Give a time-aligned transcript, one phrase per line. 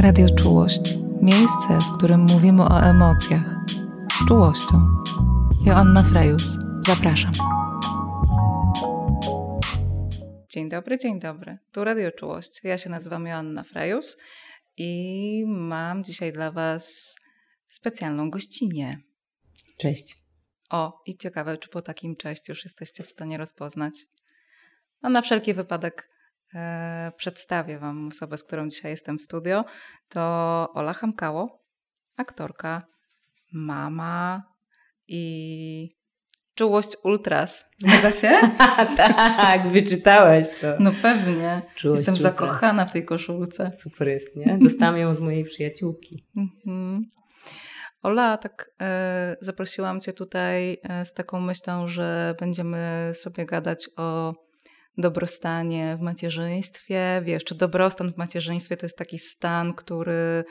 [0.00, 0.80] Radio Czułość.
[1.22, 3.56] Miejsce, w którym mówimy o emocjach.
[4.12, 4.80] Z czułością.
[5.66, 6.56] Joanna Frejus.
[6.86, 7.32] Zapraszam.
[10.48, 11.58] Dzień dobry, dzień dobry.
[11.72, 12.60] Tu Radio Czułość.
[12.64, 14.16] Ja się nazywam Joanna Frejus
[14.76, 17.16] i mam dzisiaj dla Was
[17.66, 18.96] specjalną gościnę.
[19.78, 20.16] Cześć.
[20.70, 23.94] O, i ciekawe, czy po takim cześć już jesteście w stanie rozpoznać.
[25.02, 26.13] No na wszelki wypadek
[27.16, 29.64] przedstawię Wam osobę, z którą dzisiaj jestem w studio.
[30.08, 30.20] To
[30.74, 31.64] Ola Hamkało,
[32.16, 32.82] aktorka,
[33.52, 34.42] mama
[35.08, 35.96] i
[36.54, 37.64] czułość ultras.
[37.78, 38.40] Zgadza się?
[38.96, 40.66] tak, wyczytałeś to.
[40.80, 41.62] No pewnie.
[41.74, 42.32] Czułość Jestem ultras.
[42.32, 43.70] zakochana w tej koszulce.
[43.82, 44.58] Super jest, nie?
[44.62, 46.26] Dostałam ją od mojej przyjaciółki.
[46.36, 47.04] Mhm.
[48.02, 54.34] Ola, tak e, zaprosiłam Cię tutaj e, z taką myślą, że będziemy sobie gadać o
[54.98, 57.22] dobrostanie w macierzyństwie.
[57.24, 60.44] Wiesz, czy dobrostan w macierzyństwie to jest taki stan, który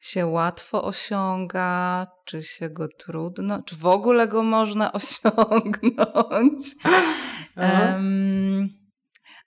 [0.00, 6.74] się łatwo osiąga, czy się go trudno, czy w ogóle go można osiągnąć.
[7.56, 8.68] Em,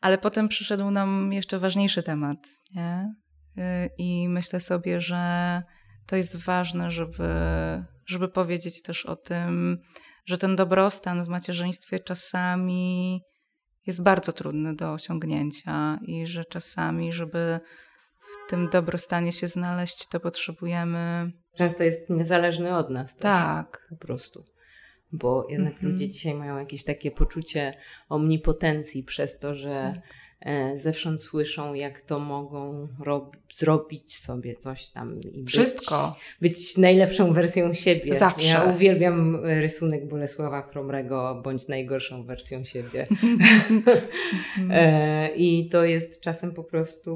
[0.01, 2.37] ale potem przyszedł nam jeszcze ważniejszy temat,
[2.75, 3.13] nie?
[3.57, 5.63] Y, I myślę sobie, że
[6.07, 7.29] to jest ważne, żeby,
[8.05, 9.77] żeby powiedzieć też o tym,
[10.25, 13.21] że ten dobrostan w macierzyństwie czasami
[13.87, 17.59] jest bardzo trudny do osiągnięcia i że czasami, żeby
[18.19, 21.31] w tym dobrostanie się znaleźć, to potrzebujemy.
[21.57, 23.21] Często jest niezależny od nas też.
[23.21, 23.87] Tak.
[23.89, 24.43] Po prostu.
[25.11, 25.91] Bo jednak Mhm.
[25.91, 27.73] ludzie dzisiaj mają jakieś takie poczucie
[28.09, 30.03] omnipotencji przez to, że Tak.
[30.41, 35.19] E, zewsząd słyszą, jak to mogą rob- zrobić sobie coś tam.
[35.21, 36.15] I Wszystko.
[36.41, 38.13] Być, być najlepszą wersją siebie.
[38.13, 38.47] Zawsze.
[38.47, 43.07] Ja uwielbiam rysunek Bolesława Chromrego, bądź najgorszą wersją siebie.
[44.69, 47.11] E, I to jest czasem po prostu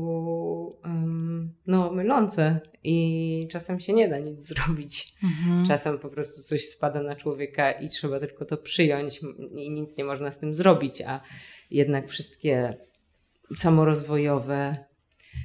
[1.67, 5.13] no, mylące i czasem się nie da nic zrobić.
[5.23, 5.67] Mhm.
[5.67, 9.21] Czasem po prostu coś spada na człowieka i trzeba tylko to przyjąć
[9.55, 11.21] i nic nie można z tym zrobić, a
[11.71, 12.73] jednak wszystkie
[13.57, 14.85] samorozwojowe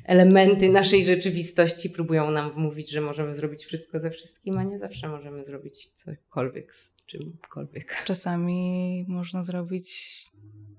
[0.04, 5.08] elementy naszej rzeczywistości próbują nam wmówić, że możemy zrobić wszystko ze wszystkim, a nie zawsze
[5.08, 8.02] możemy zrobić cokolwiek z czymkolwiek.
[8.04, 9.90] Czasami można zrobić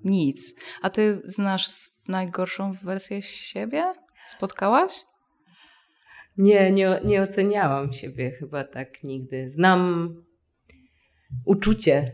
[0.03, 0.55] nic.
[0.81, 1.67] A ty znasz
[2.07, 3.93] najgorszą wersję siebie?
[4.27, 4.91] Spotkałaś?
[6.37, 9.49] Nie, nie, nie oceniałam siebie chyba tak nigdy.
[9.49, 10.15] Znam
[11.45, 12.13] uczucie,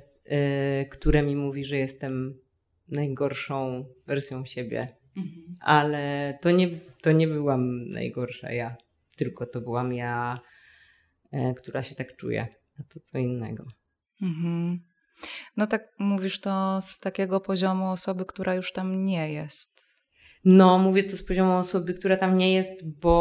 [0.81, 2.40] y, które mi mówi, że jestem
[2.88, 4.97] najgorszą wersją siebie,
[5.61, 6.69] ale to nie,
[7.01, 8.75] to nie byłam najgorsza ja,
[9.16, 10.39] tylko to byłam ja,
[11.31, 12.47] e, która się tak czuje,
[12.79, 13.66] a to co innego.
[14.22, 14.79] Mhm.
[15.57, 19.78] No tak mówisz to z takiego poziomu osoby, która już tam nie jest.
[20.45, 23.19] No, mówię to z poziomu osoby, która tam nie jest, bo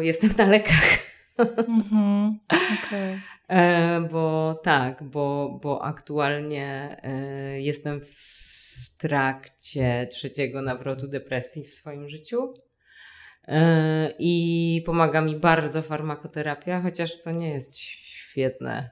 [0.00, 0.98] jestem na lekach.
[1.68, 2.38] Mhm.
[2.48, 3.20] Okej.
[3.48, 8.36] E, bo tak, bo, bo aktualnie e, jestem w
[8.98, 12.54] trakcie trzeciego nawrotu depresji w swoim życiu.
[13.48, 18.90] E, I pomaga mi bardzo farmakoterapia, chociaż to nie jest świetne.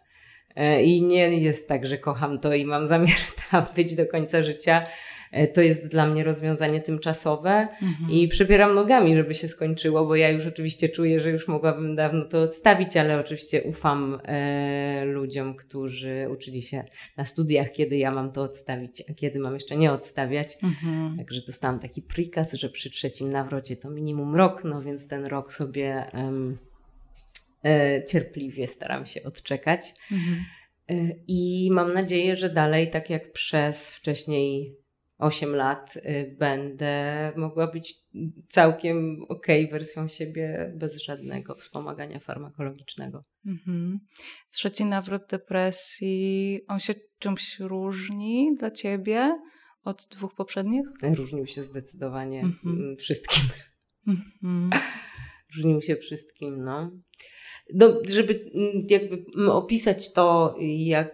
[0.56, 3.16] E, I nie jest tak, że kocham to i mam zamiar
[3.50, 4.86] tam być do końca życia.
[5.34, 7.68] E, To jest dla mnie rozwiązanie tymczasowe.
[7.82, 8.10] Mhm.
[8.10, 12.24] I przebieram nogami, żeby się skończyło, bo ja już oczywiście czuję, że już mogłabym dawno
[12.24, 16.84] to odstawić, ale oczywiście ufam e, ludziom, którzy uczyli się
[17.16, 20.56] na studiach, kiedy ja mam to odstawić, a kiedy mam jeszcze nie odstawiać.
[20.62, 21.16] Mhm.
[21.18, 25.52] Także dostałam taki prikaz, że przy trzecim nawrocie to minimum rok, no więc ten rok
[25.52, 26.06] sobie
[27.64, 29.94] e, cierpliwie staram się odczekać.
[30.12, 30.44] Mhm.
[30.90, 34.76] Y, I mam nadzieję, że dalej, tak jak przez wcześniej
[35.18, 37.94] 8 lat, y, będę mogła być
[38.48, 43.22] całkiem okej wersją siebie, bez żadnego wspomagania farmakologicznego.
[43.46, 43.98] Mhm.
[44.50, 49.38] Trzeci nawrót depresji, on się czymś różni dla ciebie
[49.84, 50.86] od dwóch poprzednich?
[51.02, 52.78] Różnił się zdecydowanie Mhm.
[52.78, 53.42] mm, wszystkim.
[54.06, 54.70] Mhm.
[55.56, 56.90] Różnił się wszystkim, no.
[57.74, 61.10] no żeby mm, jakby mm, opisać to, jak,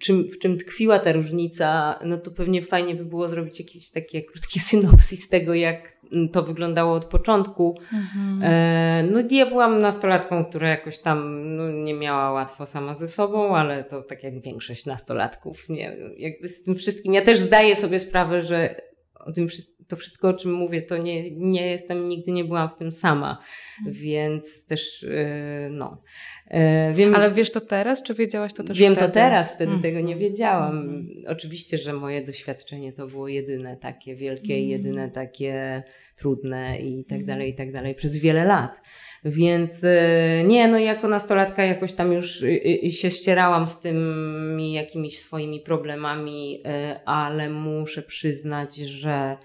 [0.00, 4.22] czym, w czym tkwiła ta różnica, no to pewnie fajnie by było zrobić jakieś takie
[4.22, 7.78] krótkie synopsis tego, jak mm, to wyglądało od początku.
[7.92, 8.40] Mhm.
[8.42, 13.56] E, no ja byłam nastolatką, która jakoś tam no, nie miała łatwo sama ze sobą,
[13.56, 17.14] ale to tak jak większość nastolatków, nie, jakby z tym wszystkim.
[17.14, 18.80] Ja też zdaję sobie sprawę, że
[19.14, 22.68] o tym, wszys- to wszystko, o czym mówię, to nie, nie jestem, nigdy nie byłam
[22.68, 23.38] w tym sama,
[23.78, 23.96] mhm.
[23.96, 26.02] więc też, yy, no.
[26.50, 26.60] Yy,
[26.94, 29.08] wiem, Ale wiesz to teraz, czy wiedziałaś to też Wiem wtedy?
[29.08, 29.82] to teraz, wtedy mm.
[29.82, 30.78] tego nie wiedziałam.
[30.78, 31.06] Mm.
[31.26, 35.82] Oczywiście, że moje doświadczenie to było jedyne takie wielkie, jedyne takie
[36.16, 38.80] trudne i tak dalej, i tak dalej przez wiele lat.
[39.24, 44.72] Więc e, nie, no jako nastolatka jakoś tam już y, y, się ścierałam z tymi
[44.72, 49.36] jakimiś swoimi problemami, e, ale muszę przyznać, że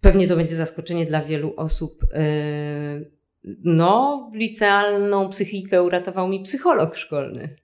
[0.00, 2.04] pewnie to będzie zaskoczenie dla wielu osób.
[2.12, 2.20] E,
[3.64, 7.56] no, licealną psychikę uratował mi psycholog szkolny.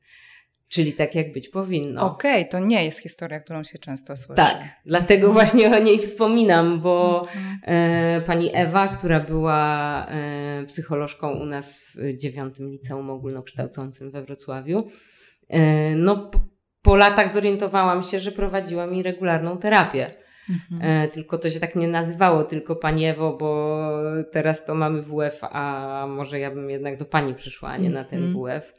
[0.68, 2.06] Czyli tak, jak być powinno.
[2.06, 4.36] Okej, okay, to nie jest historia, którą się często słyszy.
[4.36, 4.56] Tak,
[4.86, 7.58] dlatego właśnie o niej wspominam, bo mhm.
[7.62, 14.88] e, pani Ewa, która była e, psycholożką u nas w dziewiątym liceum ogólnokształcącym we Wrocławiu,
[15.48, 16.40] e, no po,
[16.82, 20.25] po latach zorientowałam się, że prowadziła mi regularną terapię.
[20.50, 20.82] Mhm.
[20.82, 23.88] E, tylko to się tak nie nazywało, tylko pani Ewo, bo
[24.32, 28.04] teraz to mamy WF, a może ja bym jednak do pani przyszła, a nie na
[28.04, 28.60] ten mhm.
[28.60, 28.72] WF.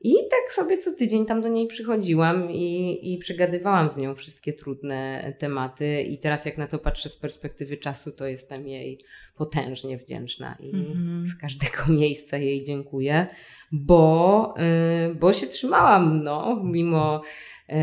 [0.00, 4.52] I tak sobie co tydzień tam do niej przychodziłam i, i przegadywałam z nią wszystkie
[4.52, 6.02] trudne tematy.
[6.02, 9.00] I teraz, jak na to patrzę z perspektywy czasu, to jestem jej
[9.36, 11.26] potężnie wdzięczna i mm-hmm.
[11.26, 13.26] z każdego miejsca jej dziękuję,
[13.72, 14.54] bo,
[15.08, 17.22] yy, bo się trzymałam, no, mimo
[17.68, 17.76] yy,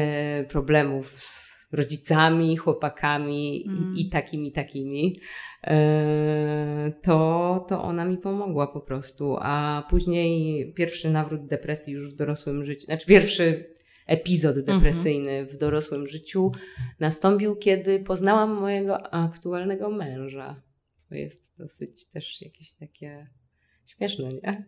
[0.49, 3.95] problemów z rodzicami, chłopakami mm.
[3.95, 5.19] i, i, takimi, takimi,
[5.63, 9.37] e, to, to ona mi pomogła po prostu.
[9.39, 13.75] A później pierwszy nawrót depresji już w dorosłym życiu, znaczy pierwszy
[14.07, 14.77] epizod mhm.
[14.77, 15.51] depresyjny mm -hmm.
[15.51, 16.51] w dorosłym życiu
[16.99, 20.61] nastąpił, kiedy poznałam mojego aktualnego męża.
[21.09, 23.27] To jest dosyć też jakieś takie
[23.85, 24.65] śmieszne, nie?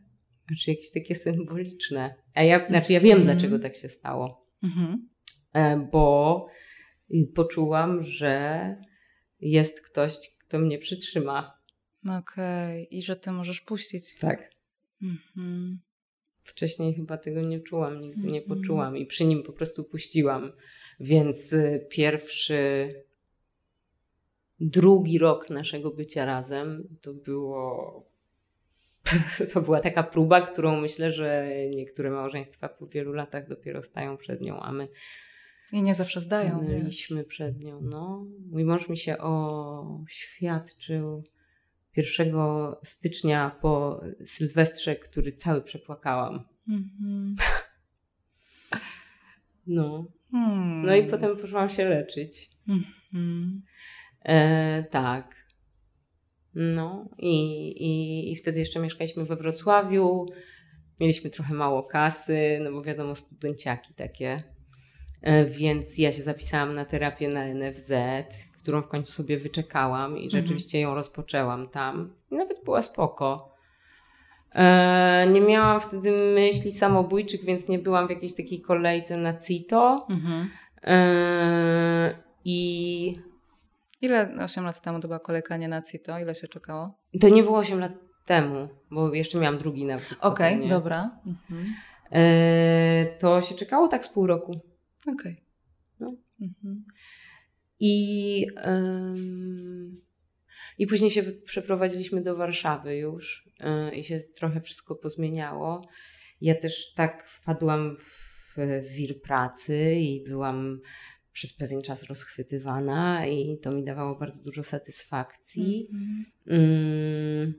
[0.47, 2.15] Znaczy jakieś takie symboliczne.
[2.35, 3.31] A ja, znaczy ja wiem, mm -hmm.
[3.31, 4.47] dlaczego tak się stało.
[4.63, 5.88] Mm -hmm.
[5.91, 6.47] Bo
[7.36, 8.75] poczułam, że
[9.39, 11.57] jest ktoś, kto mnie przytrzyma.
[12.04, 12.83] Okej, okay.
[12.83, 14.15] i że ty możesz puścić.
[14.19, 14.51] Tak.
[15.01, 15.80] Mhm.
[16.44, 18.59] Wcześniej chyba tego nie czułam, nigdy nie mhm.
[18.59, 20.51] poczułam i przy nim po prostu puściłam.
[21.00, 22.89] Więc y, pierwszy,
[24.60, 28.07] drugi rok naszego bycia razem to było.
[29.53, 34.42] To była taka próba, którą myślę, że niektóre małżeństwa po wielu latach dopiero stają przed
[34.42, 34.88] nią, a my
[35.71, 36.59] i nie zawsze zdają.
[36.59, 37.81] Byliśmy przed nią.
[37.81, 38.25] No.
[38.49, 41.23] Mój mąż mi się oświadczył
[41.95, 42.35] 1
[42.83, 46.43] stycznia po Sylwestrze, który cały przepłakałam.
[46.69, 47.35] Mm-hmm.
[49.69, 50.07] No.
[50.31, 50.85] Hmm.
[50.85, 52.49] No i potem poszłam się leczyć.
[52.67, 53.59] Mm-hmm.
[54.23, 55.35] E, tak.
[56.55, 60.25] No i, i, i wtedy jeszcze mieszkaliśmy we Wrocławiu.
[60.99, 64.43] Mieliśmy trochę mało kasy, no bo wiadomo, studenciaki takie.
[65.21, 67.91] E, więc ja się zapisałam na terapię na NFZ,
[68.57, 70.29] którą w końcu sobie wyczekałam i mhm.
[70.29, 72.13] rzeczywiście ją rozpoczęłam tam.
[72.31, 73.57] I nawet była spoko.
[74.55, 80.07] E, nie miałam wtedy myśli samobójczych, więc nie byłam w jakiejś takiej kolejce na CITO.
[80.09, 80.49] Mhm.
[80.83, 83.19] E, I.
[84.01, 86.19] Ile 8 lat temu to była kolejka nie na CITO?
[86.19, 86.97] Ile się czekało?
[87.21, 87.91] To nie było 8 lat
[88.25, 90.15] temu, bo jeszcze miałam drugi nawet.
[90.21, 91.09] Okej, okay, dobra.
[91.25, 91.73] Mhm.
[93.19, 94.59] to się czekało tak z pół roku.
[95.07, 95.31] Okej.
[95.31, 95.36] Okay.
[96.00, 96.15] No.
[96.42, 96.83] Mhm.
[97.80, 100.01] I, ym,
[100.77, 105.88] I później się przeprowadziliśmy do Warszawy już yy, i się trochę wszystko pozmieniało.
[106.42, 108.56] Ja też tak wpadłam w,
[108.98, 110.81] wir pracy i byłam
[111.31, 115.88] przez pewien czas rozchwytywana i to mi dawało bardzo dużo satysfakcji.
[116.48, 117.53] Mm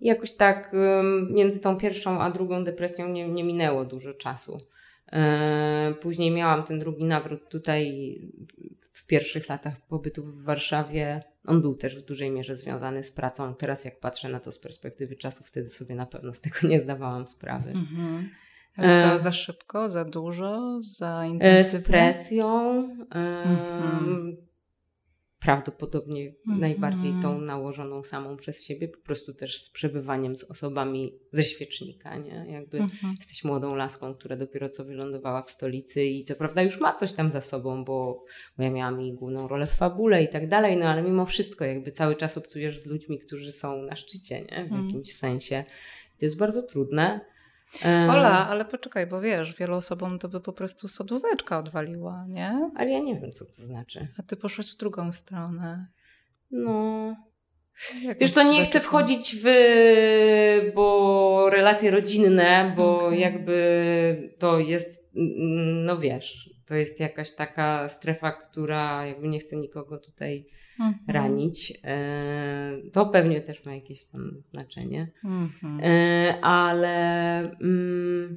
[0.00, 0.72] I jakoś tak
[1.30, 4.58] między tą pierwszą a drugą depresją nie, nie minęło dużo czasu.
[5.12, 8.16] E, później miałam ten drugi nawrót tutaj
[8.92, 11.20] w pierwszych latach pobytu w Warszawie.
[11.46, 13.54] On był też w dużej mierze związany z pracą.
[13.54, 16.80] Teraz, jak patrzę na to z perspektywy czasu, wtedy sobie na pewno z tego nie
[16.80, 17.70] zdawałam sprawy.
[17.70, 18.30] Mhm.
[18.76, 21.80] Ale co, e, za szybko, za dużo, za intensywnie?
[21.80, 22.58] Z presją.
[23.10, 24.36] Mhm
[25.44, 26.58] prawdopodobnie mm-hmm.
[26.58, 32.16] najbardziej tą nałożoną samą przez siebie, po prostu też z przebywaniem z osobami ze świecznika,
[32.16, 32.46] nie?
[32.48, 33.16] Jakby mm-hmm.
[33.18, 37.12] jesteś młodą laską, która dopiero co wylądowała w stolicy i co prawda już ma coś
[37.12, 38.24] tam za sobą, bo,
[38.58, 41.64] bo ja miałam jej główną rolę w fabule i tak dalej, no ale mimo wszystko
[41.64, 44.64] jakby cały czas obcujesz z ludźmi, którzy są na szczycie, nie?
[44.64, 44.86] W mm.
[44.86, 45.64] jakimś sensie.
[46.16, 47.20] I to jest bardzo trudne.
[47.82, 52.70] Ola, ale poczekaj, bo wiesz, wielu osobom to by po prostu sodóweczka odwaliła, nie?
[52.76, 54.08] Ale ja nie wiem, co to znaczy.
[54.18, 55.86] A ty poszłaś w drugą stronę.
[56.50, 57.16] No.
[58.04, 59.46] Jak wiesz co, nie chcę wchodzić w
[60.74, 63.16] bo relacje rodzinne, bo okay.
[63.16, 65.10] jakby to jest,
[65.84, 70.46] no wiesz, to jest jakaś taka strefa, która jakby nie chcę nikogo tutaj
[70.80, 70.94] mhm.
[71.08, 71.72] ranić.
[71.84, 75.12] E, to pewnie też ma jakieś tam znaczenie.
[75.24, 75.80] Mhm.
[75.82, 78.36] E, ale, mm,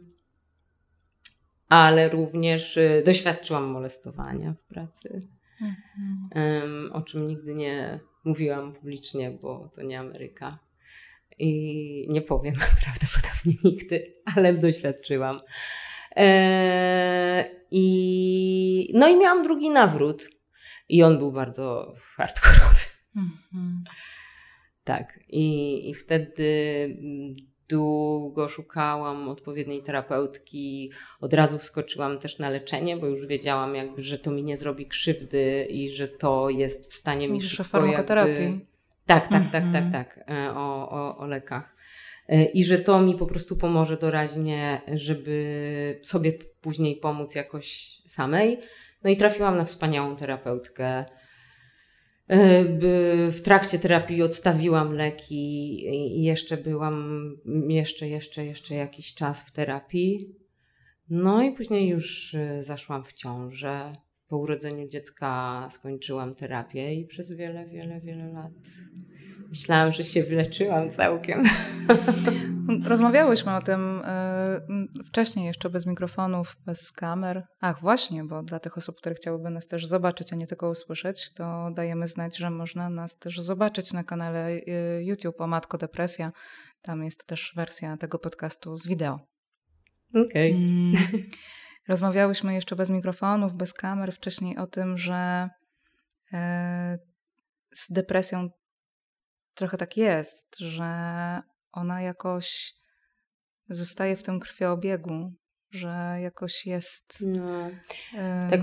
[1.70, 5.28] ale również e, doświadczyłam molestowania w pracy.
[5.62, 6.92] Mhm.
[6.92, 10.60] O czym nigdy nie mówiłam publicznie, bo to nie Ameryka.
[11.40, 12.54] I nie powiem
[12.84, 15.40] prawdopodobnie nigdy, ale doświadczyłam.
[17.72, 20.37] I, no i miałam drugi nawrót
[20.90, 22.80] i on był bardzo hardkorowy.
[23.16, 23.84] Mhm.
[24.84, 25.20] Tak.
[25.28, 26.48] I, I wtedy
[27.70, 30.92] długo szukałam odpowiedniej terapeutki.
[31.22, 34.86] Od razu wskoczyłam też na leczenie, bo już wiedziałam jakby, że to mi nie zrobi
[34.86, 38.44] krzywdy i że to jest w stanie mi Mówisz szybko farmakoterapii.
[38.44, 38.66] Jakby...
[39.06, 39.92] Tak, tak, tak, tak, mhm.
[39.92, 40.20] tak.
[40.30, 41.76] E, o, o, o lekach.
[42.28, 48.60] E, I że to mi po prostu pomoże doraźnie, żeby sobie później pomóc jakoś samej.
[49.08, 51.06] No i trafiłam na wspaniałą terapeutkę.
[52.28, 52.64] E,
[53.32, 55.86] w trakcie terapii odstawiłam leki
[56.18, 57.30] i jeszcze byłam
[57.70, 60.36] jeszcze, jeszcze, jeszcze jakiś czas w terapii.
[61.10, 63.94] No i później już e, zaszłam w ciążę.
[64.28, 68.54] Po urodzeniu dziecka skończyłam terapię i przez wiele, wiele, wiele lat
[69.50, 71.44] Myślałam, że się wyleczyłam całkiem.
[72.86, 74.02] Rozmawiałyśmy o tym
[75.00, 77.44] y, wcześniej, jeszcze bez mikrofonów, bez kamer.
[77.62, 81.34] Ach, właśnie, bo dla tych osób, które chciałyby nas też zobaczyć, a nie tylko usłyszeć,
[81.34, 84.64] to dajemy znać, że można nas też zobaczyć na kanale y,
[85.04, 86.32] YouTube o Matko Depresja.
[86.82, 89.20] Tam jest też wersja tego podcastu z wideo.
[90.10, 90.52] Okej.
[90.52, 90.64] Okay.
[90.64, 90.94] Mm.
[91.88, 95.50] Rozmawiałyśmy jeszcze bez mikrofonów, bez kamer wcześniej o tym, że
[96.34, 96.38] y,
[97.74, 98.50] z depresją
[99.54, 101.42] trochę tak jest, że
[101.78, 102.74] ona jakoś
[103.70, 105.34] zostaje w tym krwioobiegu,
[105.72, 107.24] że jakoś jest.
[107.28, 107.70] No,
[108.50, 108.60] tak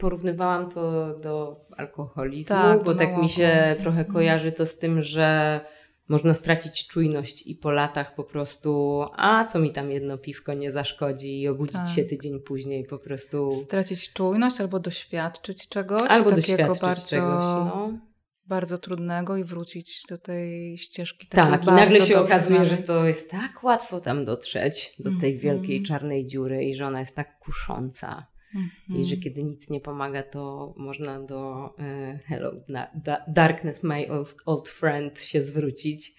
[0.00, 4.14] porównywałam to do alkoholizmu, tak, bo tak mi się trochę mhm.
[4.14, 5.60] kojarzy to z tym, że
[6.08, 10.72] można stracić czujność i po latach po prostu, a co mi tam jedno piwko nie
[10.72, 11.88] zaszkodzi i obudzić tak.
[11.88, 13.52] się tydzień później po prostu.
[13.52, 16.02] Stracić czujność albo doświadczyć czegoś.
[16.08, 17.06] Albo doświadczyć bardzo...
[17.06, 18.15] czegoś, no
[18.48, 21.26] bardzo trudnego i wrócić do tej ścieżki.
[21.26, 22.76] Tak, i nagle się okazuje, znanej.
[22.76, 25.42] że to jest tak łatwo tam dotrzeć do tej mm -hmm.
[25.42, 28.26] wielkiej czarnej dziury i że ona jest tak kusząca.
[28.54, 29.00] Mm -hmm.
[29.00, 32.52] I że kiedy nic nie pomaga, to można do e, Hello
[32.94, 36.14] da, Darkness, my old, old, friend się zwrócić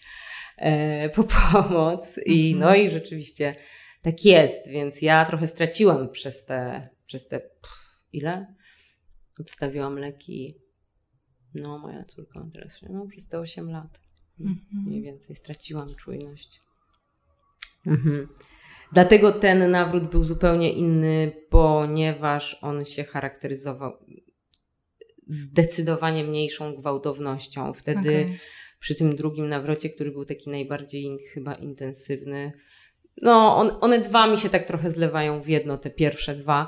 [0.58, 2.20] e, po pomoc.
[2.26, 2.66] I mm -hmm.
[2.66, 3.56] no i rzeczywiście
[4.02, 8.56] tak jest, więc ja trochę straciłam przez te, przez te pff, ile?
[9.40, 10.67] Odstawiłam leki
[11.62, 14.02] no, moja córka teraz no, przez te 8 lat.
[14.40, 14.84] Mhm.
[14.86, 16.62] Mniej więcej straciłam czujność.
[17.86, 18.28] Mhm.
[18.94, 23.98] Dlatego ten nawrót był zupełnie inny, ponieważ on się charakteryzował
[25.28, 27.74] zdecydowanie mniejszą gwałtownością.
[27.74, 28.38] Wtedy okay.
[28.80, 32.54] przy tym drugim nawrocie, który był taki najbardziej chyba intensywny,
[33.22, 36.68] no on, one dwa mi się tak trochę zlewają w jedno, te pierwsze dwa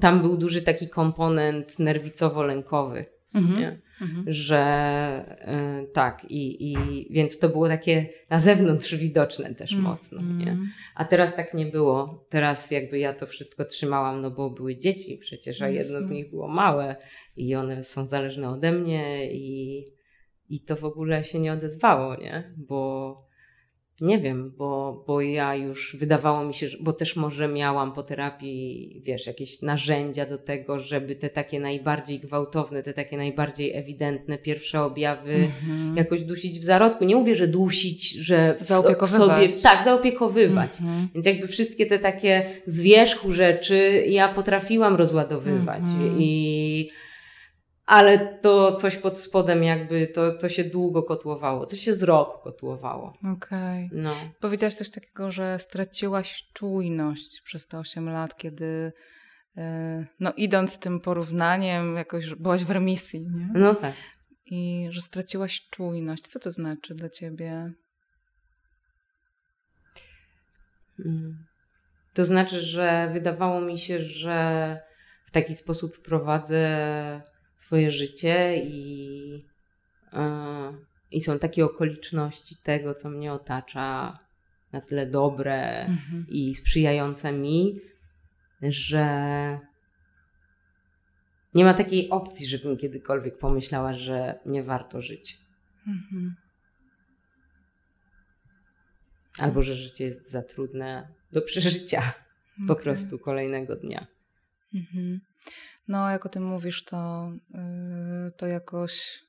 [0.00, 3.04] tam był duży taki komponent nerwicowo-lękowy.
[3.34, 3.78] Mhm.
[4.00, 4.24] Mhm.
[4.26, 6.76] Że e, tak, i, i
[7.10, 10.22] więc to było takie na zewnątrz widoczne też mm, mocno.
[10.22, 10.50] Nie?
[10.50, 10.68] Mhm.
[10.94, 12.26] A teraz tak nie było.
[12.28, 16.30] Teraz jakby ja to wszystko trzymałam, no bo były dzieci przecież, a jedno z nich
[16.30, 16.96] było małe
[17.36, 19.84] i one są zależne ode mnie i,
[20.48, 22.54] i to w ogóle się nie odezwało, nie?
[22.56, 23.31] Bo
[24.02, 28.02] nie wiem, bo, bo ja już wydawało mi się, że, bo też może miałam po
[28.02, 34.38] terapii, wiesz, jakieś narzędzia do tego, żeby te takie najbardziej gwałtowne, te takie najbardziej ewidentne
[34.38, 35.96] pierwsze objawy mm-hmm.
[35.96, 37.04] jakoś dusić w zarodku.
[37.04, 39.20] Nie mówię, że dusić, że zaopiekowywać.
[39.20, 40.72] sobie, tak, zaopiekowywać.
[40.72, 41.06] Mm-hmm.
[41.14, 46.16] Więc jakby wszystkie te takie z wierzchu rzeczy ja potrafiłam rozładowywać mm-hmm.
[46.18, 46.90] i
[47.86, 51.66] ale to coś pod spodem jakby, to, to się długo kotłowało.
[51.66, 53.12] To się z rok kotłowało.
[53.18, 53.86] Okej.
[53.86, 53.88] Okay.
[53.92, 54.14] No.
[54.40, 58.92] Powiedziałaś coś takiego, że straciłaś czujność przez te 8 lat, kiedy
[59.56, 63.48] e, no idąc tym porównaniem jakoś byłaś w remisji, nie?
[63.54, 63.94] No tak.
[64.46, 66.22] I że straciłaś czujność.
[66.22, 67.72] Co to znaczy dla ciebie?
[70.96, 71.46] Hmm.
[72.14, 74.80] To znaczy, że wydawało mi się, że
[75.26, 77.31] w taki sposób prowadzę
[77.62, 79.18] swoje życie i,
[80.12, 80.20] yy,
[81.10, 84.18] i są takie okoliczności tego, co mnie otacza,
[84.72, 86.26] na tyle dobre mhm.
[86.28, 87.80] i sprzyjające mi,
[88.62, 89.06] że
[91.54, 95.38] nie ma takiej opcji, żebym kiedykolwiek pomyślała, że nie warto żyć.
[95.86, 96.34] Mhm.
[99.38, 102.66] Albo że życie jest za trudne do przeżycia okay.
[102.66, 104.06] po prostu kolejnego dnia.
[104.74, 105.20] Mhm.
[105.88, 109.22] No jak o tym mówisz, to, yy, to jakoś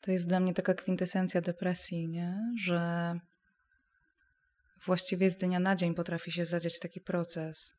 [0.00, 2.38] to jest dla mnie taka kwintesencja depresji, nie?
[2.62, 3.14] że
[4.84, 7.76] właściwie z dnia na dzień potrafi się zadziać taki proces.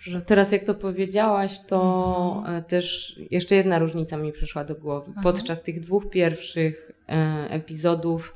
[0.00, 0.20] Że...
[0.20, 2.64] Teraz jak to powiedziałaś, to mhm.
[2.64, 5.12] też jeszcze jedna różnica mi przyszła do głowy.
[5.22, 7.12] Podczas tych dwóch pierwszych e,
[7.50, 8.34] epizodów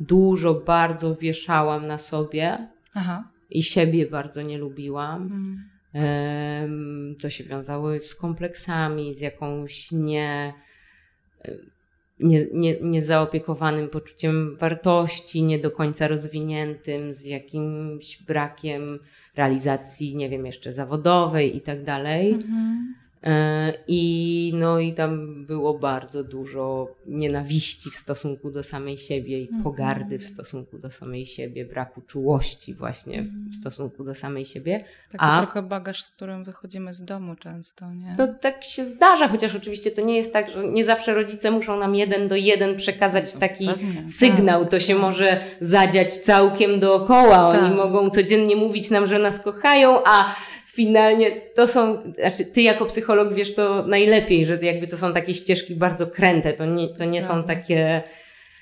[0.00, 3.30] dużo, bardzo wieszałam na sobie Aha.
[3.50, 5.22] i siebie bardzo nie lubiłam.
[5.22, 5.70] Mhm.
[7.22, 10.54] To się wiązało z kompleksami, z jakąś nie
[12.20, 18.98] nie, nie, niezaopiekowanym poczuciem wartości, nie do końca rozwiniętym, z jakimś brakiem
[19.36, 22.32] realizacji, nie wiem, jeszcze zawodowej i tak dalej.
[22.32, 22.94] Mhm.
[23.22, 29.48] E, I no i tam było bardzo dużo nienawiści w stosunku do samej siebie i
[29.48, 29.62] -hmm.
[29.62, 33.52] pogardy w stosunku do samej siebie, braku czułości właśnie w mhm.
[33.52, 34.84] stosunku do samej siebie.
[35.10, 38.14] Taki A trochę bagaż, z którym wychodzimy z domu często, nie?
[38.16, 41.78] To tak się zdarza, chociaż oczywiście to nie jest tak, że nie zawsze rodzice muszą
[41.78, 44.08] nam jeden do jeden przekazać no, taki pewnie.
[44.08, 44.60] sygnał.
[44.60, 45.02] Tak, to się tak.
[45.02, 47.48] może zadziać całkiem dookoła.
[47.48, 47.76] Oni tak.
[47.76, 50.34] mogą codziennie mówić nam, że nas kochają, a
[50.80, 55.34] finalnie to są, znaczy ty jako psycholog wiesz to najlepiej, że jakby to są takie
[55.34, 58.02] ścieżki bardzo kręte, to nie, to nie są takie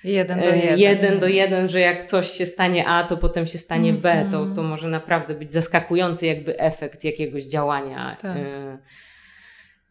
[0.04, 0.78] jeden do e, jeden.
[0.78, 4.28] jeden do jeden, że jak coś się stanie A, to potem się stanie B, mm
[4.28, 4.30] -hmm.
[4.30, 8.16] to, to może naprawdę być zaskakujący jakby efekt jakiegoś działania.
[8.22, 8.37] Tak.
[8.37, 8.78] E,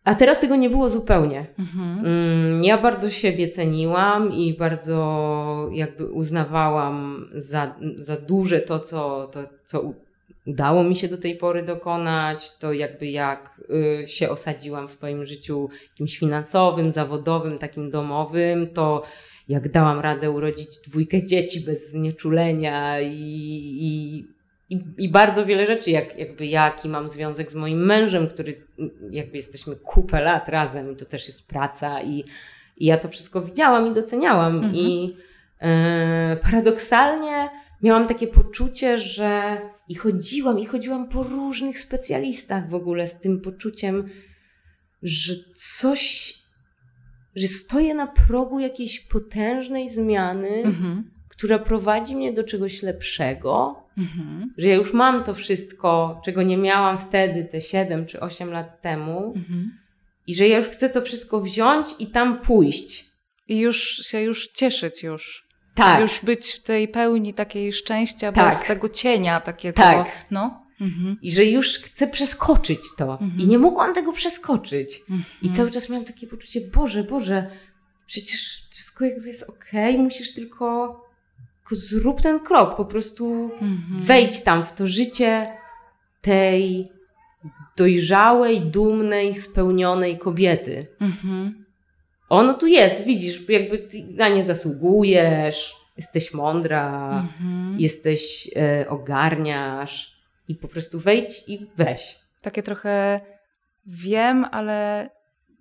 [0.04, 1.46] a teraz tego nie było zupełnie.
[1.60, 2.06] Mhm.
[2.06, 9.40] Mm, ja bardzo siebie ceniłam i bardzo jakby uznawałam za, za duże to, co, to,
[9.66, 9.94] co
[10.48, 13.62] udało mi się do tej pory dokonać, to jakby jak
[14.04, 19.04] y, się osadziłam w swoim życiu jakimś finansowym, zawodowym, takim domowym, to
[19.48, 23.14] jak dałam radę urodzić dwójkę dzieci bez znieczulenia i,
[23.80, 24.18] i,
[24.70, 28.62] i, i bardzo wiele rzeczy, jak, jakby jaki mam związek z moim mężem, który
[29.10, 32.24] jakby jesteśmy kupę lat razem i to też jest praca i,
[32.78, 34.76] i ja to wszystko widziałam i doceniałam mhm.
[34.76, 35.16] i
[35.62, 37.50] e, paradoksalnie
[37.82, 43.42] miałam takie poczucie, że i chodziłam, i chodziłam po różnych specjalistach w ogóle z tym
[43.42, 44.10] poczuciem,
[45.04, 46.34] że coś,
[47.36, 51.12] że stoję na progu jakiejś potężnej zmiany, mhm.
[51.30, 54.54] która prowadzi mnie do czegoś lepszego, mhm.
[54.58, 58.82] że ja już mam to wszystko, czego nie miałam wtedy, te 7 czy 8 lat
[58.82, 59.72] temu, mhm.
[60.28, 63.08] i że ja już chcę to wszystko wziąć i tam pójść.
[63.48, 65.47] I już się już cieszyć już.
[65.78, 66.02] Tak.
[66.02, 68.50] Już być w tej pełni takiej szczęścia, tak.
[68.50, 69.76] bez tego cienia takiego.
[69.76, 70.08] Tak.
[70.32, 70.64] No.
[70.82, 71.16] Mhm.
[71.22, 73.12] I że już chcę przeskoczyć to.
[73.12, 73.40] Mhm.
[73.40, 75.00] I nie mogłam tego przeskoczyć.
[75.02, 75.24] Mhm.
[75.42, 77.50] I cały czas miałam takie poczucie, Boże, Boże,
[78.06, 81.00] przecież wszystko jakby jest okej, okay, musisz tylko,
[81.60, 83.82] tylko zrób ten krok, po prostu mhm.
[83.92, 85.54] wejdź tam w to życie
[86.22, 86.92] tej
[87.78, 90.88] dojrzałej, dumnej, spełnionej kobiety.
[91.00, 91.66] Mhm.
[92.30, 97.80] Ono tu jest, widzisz, jakby ty na nie zasługujesz, jesteś mądra, mhm.
[97.80, 102.20] jesteś, e, ogarniasz i po prostu wejdź i weź.
[102.42, 103.22] Takie trochę
[103.86, 105.10] wiem, ale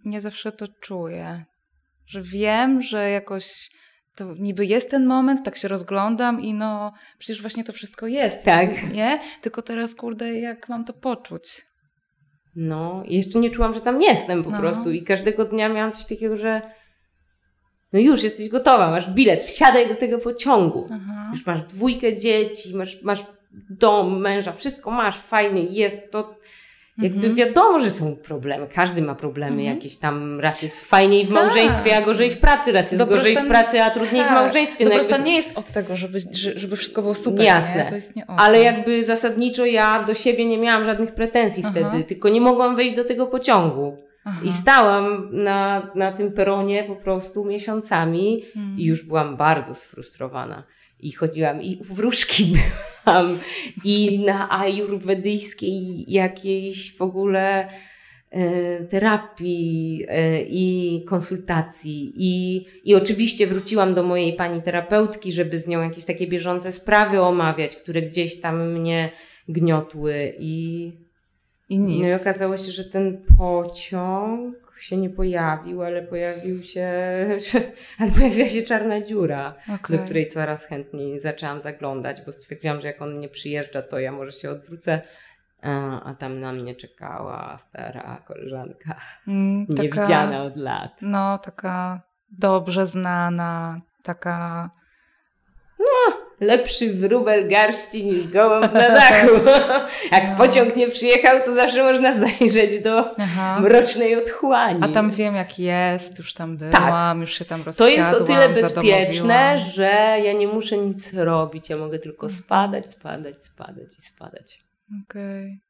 [0.05, 1.45] nie zawsze to czuję.
[2.07, 3.71] Że wiem, że jakoś
[4.17, 8.45] to niby jest ten moment, tak się rozglądam i no przecież właśnie to wszystko jest.
[8.45, 8.93] Tak.
[8.93, 9.21] Nie?
[9.43, 11.67] Tylko teraz, kurde, jak mam to poczuć?
[12.57, 14.59] No, jeszcze nie czułam, że tam jestem po no.
[14.59, 16.63] prostu i każdego dnia miałam coś takiego, że
[17.93, 20.89] no już jesteś gotowa, masz bilet, wsiadaj do tego pociągu.
[20.93, 21.31] Aha.
[21.33, 23.27] Już masz dwójkę dzieci, masz, masz
[23.71, 26.36] dom, męża, wszystko masz, fajnie jest to.
[26.99, 27.35] Jakby mhm.
[27.35, 28.67] wiadomo, że są problemy.
[28.75, 29.77] Każdy ma problemy mhm.
[29.77, 30.41] jakieś tam.
[30.41, 31.45] Raz jest fajniej w tak.
[31.45, 32.73] małżeństwie, a gorzej w pracy.
[32.73, 33.35] Raz jest Dobrostan...
[33.35, 34.31] gorzej w pracy, a trudniej tak.
[34.31, 34.85] w małżeństwie.
[34.85, 35.31] No Dobrostan jakby...
[35.31, 36.19] nie jest od tego, żeby,
[36.57, 37.45] żeby wszystko było super.
[37.45, 37.85] Jasne.
[37.85, 37.89] Nie?
[37.89, 41.75] To jest nie Ale jakby zasadniczo ja do siebie nie miałam żadnych pretensji Aha.
[41.75, 43.97] wtedy, tylko nie mogłam wejść do tego pociągu.
[44.25, 44.41] Aha.
[44.45, 48.45] I stałam na, na tym peronie po prostu miesiącami
[48.77, 50.63] i już byłam bardzo sfrustrowana.
[51.07, 52.55] I chodziłam i wróżki
[53.07, 53.39] byłam
[53.85, 57.69] i na ajurwedyjskiej jakiejś w ogóle
[58.31, 62.13] e, terapii e, i konsultacji.
[62.17, 67.21] I, I oczywiście wróciłam do mojej pani terapeutki, żeby z nią jakieś takie bieżące sprawy
[67.21, 69.11] omawiać, które gdzieś tam mnie
[69.49, 70.93] gniotły i
[71.69, 72.03] i nic.
[72.03, 76.89] No i okazało się, że ten pociąg się nie pojawił, ale pojawił się,
[77.99, 79.97] ale pojawiła się czarna dziura, okay.
[79.97, 84.13] do której coraz chętniej zaczęłam zaglądać, bo stwierdziłam, że jak on nie przyjeżdża, to ja
[84.13, 85.03] może się odwrócę.
[85.63, 88.97] A, a tam na mnie czekała stara koleżanka,
[89.29, 90.99] mm, taka, niewidziana od lat.
[91.03, 94.71] No, taka dobrze znana, taka.
[95.79, 99.29] No, lepszy wróbel garści niż gołąb na dachu.
[100.13, 100.37] Jak no.
[100.37, 103.61] pociąg nie przyjechał, to zawsze można zajrzeć do Aha.
[103.61, 104.81] mrocznej otchłani.
[104.83, 107.19] A tam wiem jak jest, już tam byłam, tak.
[107.19, 111.71] już się tam rozsiadłam, To jest o tyle bezpieczne, że ja nie muszę nic robić,
[111.71, 114.65] ja mogę tylko spadać, spadać, spadać i spadać.
[115.05, 115.45] Okej.
[115.45, 115.67] Okay.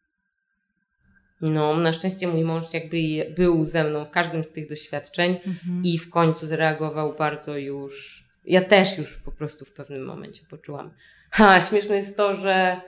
[1.40, 2.96] No, na szczęście mój mąż jakby
[3.36, 5.82] był ze mną w każdym z tych doświadczeń mhm.
[5.84, 8.25] i w końcu zareagował bardzo już.
[8.46, 10.90] Ja też już po prostu w pewnym momencie poczułam.
[11.30, 12.80] Ha, śmieszne jest to, że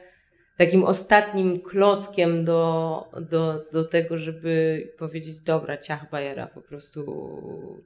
[0.57, 7.03] takim ostatnim klockiem do, do, do tego, żeby powiedzieć, dobra, ciach bajera, po prostu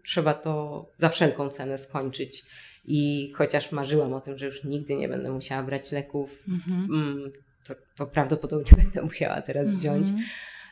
[0.05, 2.45] trzeba to za wszelką cenę skończyć.
[2.85, 6.85] I chociaż marzyłam o tym, że już nigdy nie będę musiała brać leków, mhm.
[6.85, 7.33] Mm,
[7.67, 10.09] to, to prawdopodobnie będę musiała teraz wziąć.
[10.09, 10.25] Mhm.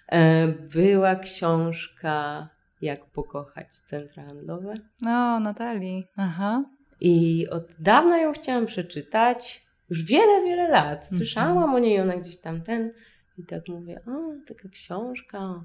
[0.08, 2.48] E, była książka
[2.80, 4.74] Jak pokochać centra handlowe.
[5.02, 6.06] No, Natalii.
[6.16, 6.64] Aha.
[7.00, 9.62] I od dawna ją chciałam przeczytać.
[9.90, 11.02] Już wiele, wiele lat.
[11.02, 11.18] Mhm.
[11.18, 12.92] Słyszałam o niej, ona gdzieś tam ten.
[13.38, 15.64] I tak mówię, o, taka książka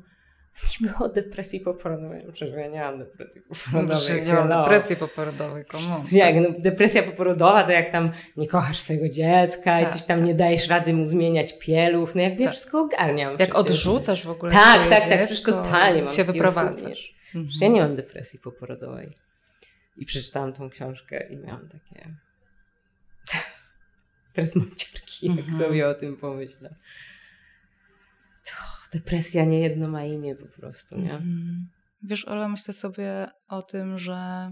[0.82, 2.26] Niby o depresji poporodowej.
[2.34, 4.24] Przecież ja nie mam depresji poporodowej.
[4.26, 5.96] nie mam depresji poporodowej, komu?
[6.12, 10.18] Jak, no, depresja poporodowa to jak tam nie kochasz swojego dziecka tak, i coś tam
[10.18, 10.28] tak.
[10.28, 12.16] nie dajesz rady mu zmieniać pieluch.
[12.16, 12.46] No jakby tak.
[12.46, 13.32] ja wszystko ogarniam.
[13.32, 13.56] Jak przecież.
[13.56, 15.18] odrzucasz w ogóle Tak, tak, tak.
[15.18, 17.16] Przecież totalnie mam się wyprowadzasz.
[17.36, 17.54] Mhm.
[17.62, 19.25] Ja nie mam depresji poporodowej.
[19.96, 22.16] I przeczytałam tą książkę i miałam takie...
[24.34, 25.58] Teraz mam ciarki, jak mhm.
[25.58, 26.76] sobie o tym pomyślę
[28.96, 31.14] depresja nie jedno ma imię po prostu, nie?
[31.14, 31.68] Mm.
[32.04, 34.52] Wiesz, Ola, myślę sobie o tym, że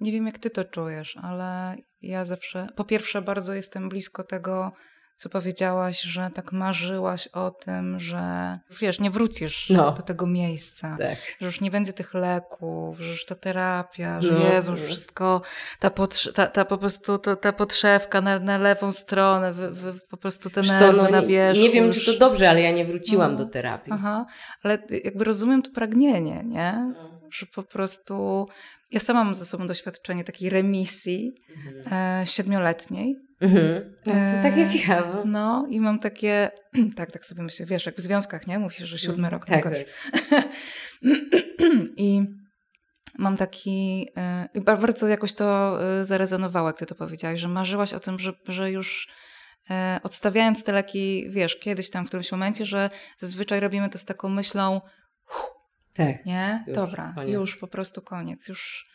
[0.00, 4.72] nie wiem, jak ty to czujesz, ale ja zawsze, po pierwsze, bardzo jestem blisko tego,
[5.16, 9.92] co powiedziałaś, że tak marzyłaś o tym, że wiesz, nie wrócisz no.
[9.92, 11.18] do tego miejsca, tak.
[11.40, 14.52] że już nie będzie tych leków, że już ta terapia, że no.
[14.52, 15.42] Jezu, już wszystko,
[15.78, 15.90] ta,
[16.34, 20.50] ta, ta po prostu ta, ta podszewka na, na lewą stronę, wy, wy, po prostu
[20.50, 21.62] te nerwy co, no, na wierzchu.
[21.62, 22.04] Nie wiem, już...
[22.04, 23.92] czy to dobrze, ale ja nie wróciłam do terapii.
[23.92, 24.26] Aha,
[24.62, 26.92] ale jakby rozumiem to pragnienie, nie?
[26.94, 27.20] No.
[27.30, 28.48] Że po prostu
[28.92, 31.84] ja sama mam ze sobą doświadczenie takiej remisji mhm.
[32.22, 33.94] e, siedmioletniej, Mhm.
[34.06, 35.00] No, to tak jak ja.
[35.00, 35.22] No.
[35.24, 36.50] no i mam takie,
[36.96, 38.58] tak, tak sobie myślę, wiesz, jak w związkach, nie?
[38.58, 39.74] Mówisz, że siódmy rok tak, tak.
[41.96, 42.26] I
[43.18, 47.92] mam taki, e, i bardzo jakoś to e, zarezonowało, jak ty to powiedziałaś, że marzyłaś
[47.92, 49.08] o tym, że, że już
[49.70, 54.04] e, odstawiając te leki, wiesz, kiedyś tam w którymś momencie, że zazwyczaj robimy to z
[54.04, 54.80] taką myślą,
[55.94, 56.64] tak, nie?
[56.66, 57.32] Już, Dobra, koniec.
[57.32, 58.91] już po prostu koniec, już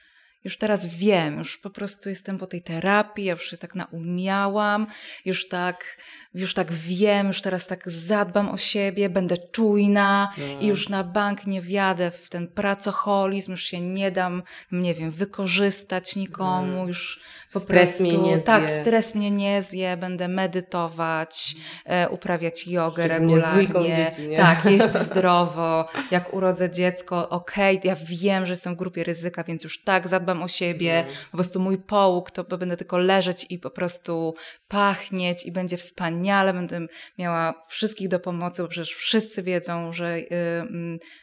[0.47, 4.87] już teraz wiem, już po prostu jestem po tej terapii, ja już się tak naumiałam,
[5.25, 5.97] już tak,
[6.33, 10.59] już tak wiem, już teraz tak zadbam o siebie, będę czujna no.
[10.59, 15.11] i już na bank nie wjadę w ten pracoholizm, już się nie dam, nie wiem,
[15.11, 16.87] wykorzystać nikomu, no.
[16.87, 17.19] już
[17.53, 21.55] po stres mnie nie tak, stres mnie nie zje, będę medytować,
[21.85, 28.45] e, uprawiać jogę regularnie, dzieci, tak, jeść zdrowo, jak urodzę dziecko, okej, okay, ja wiem,
[28.45, 31.13] że jestem w grupie ryzyka, więc już tak zadbam o siebie, mm.
[31.31, 34.35] po prostu mój połóg, to będę tylko leżeć i po prostu
[34.67, 40.27] pachnieć i będzie wspaniale, będę miała wszystkich do pomocy, bo przecież wszyscy wiedzą, że, yy,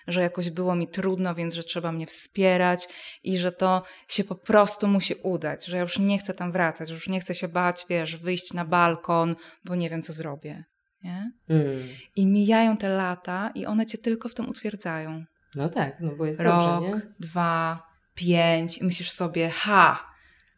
[0.07, 2.89] że jakoś było mi trudno, więc że trzeba mnie wspierać
[3.25, 6.91] i że to się po prostu musi udać, że ja już nie chcę tam wracać,
[6.91, 10.65] już nie chcę się bać, wiesz, wyjść na balkon, bo nie wiem, co zrobię.
[11.03, 11.33] Nie?
[11.49, 11.89] Mm.
[12.17, 15.25] I mijają te lata i one cię tylko w tym utwierdzają.
[15.55, 17.03] No tak, no bo jest Rok, dobrze, nie?
[17.21, 17.83] dwa,
[18.15, 20.15] pięć i myślisz sobie, ha,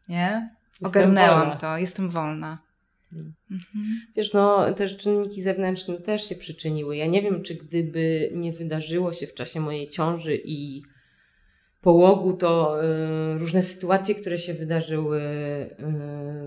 [0.08, 0.56] nie?
[0.82, 2.66] Ogarnęłam to, jestem wolna.
[3.50, 4.00] Mhm.
[4.16, 6.96] Wiesz, no też czynniki zewnętrzne też się przyczyniły.
[6.96, 10.82] Ja nie wiem, czy gdyby nie wydarzyło się w czasie mojej ciąży i
[11.86, 15.20] połogu, to y, różne sytuacje, które się wydarzyły,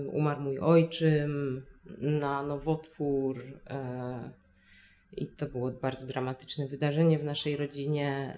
[0.04, 1.62] y, umarł mój ojczym
[1.98, 3.54] na nowotwór y,
[5.16, 8.36] i to było bardzo dramatyczne wydarzenie w naszej rodzinie.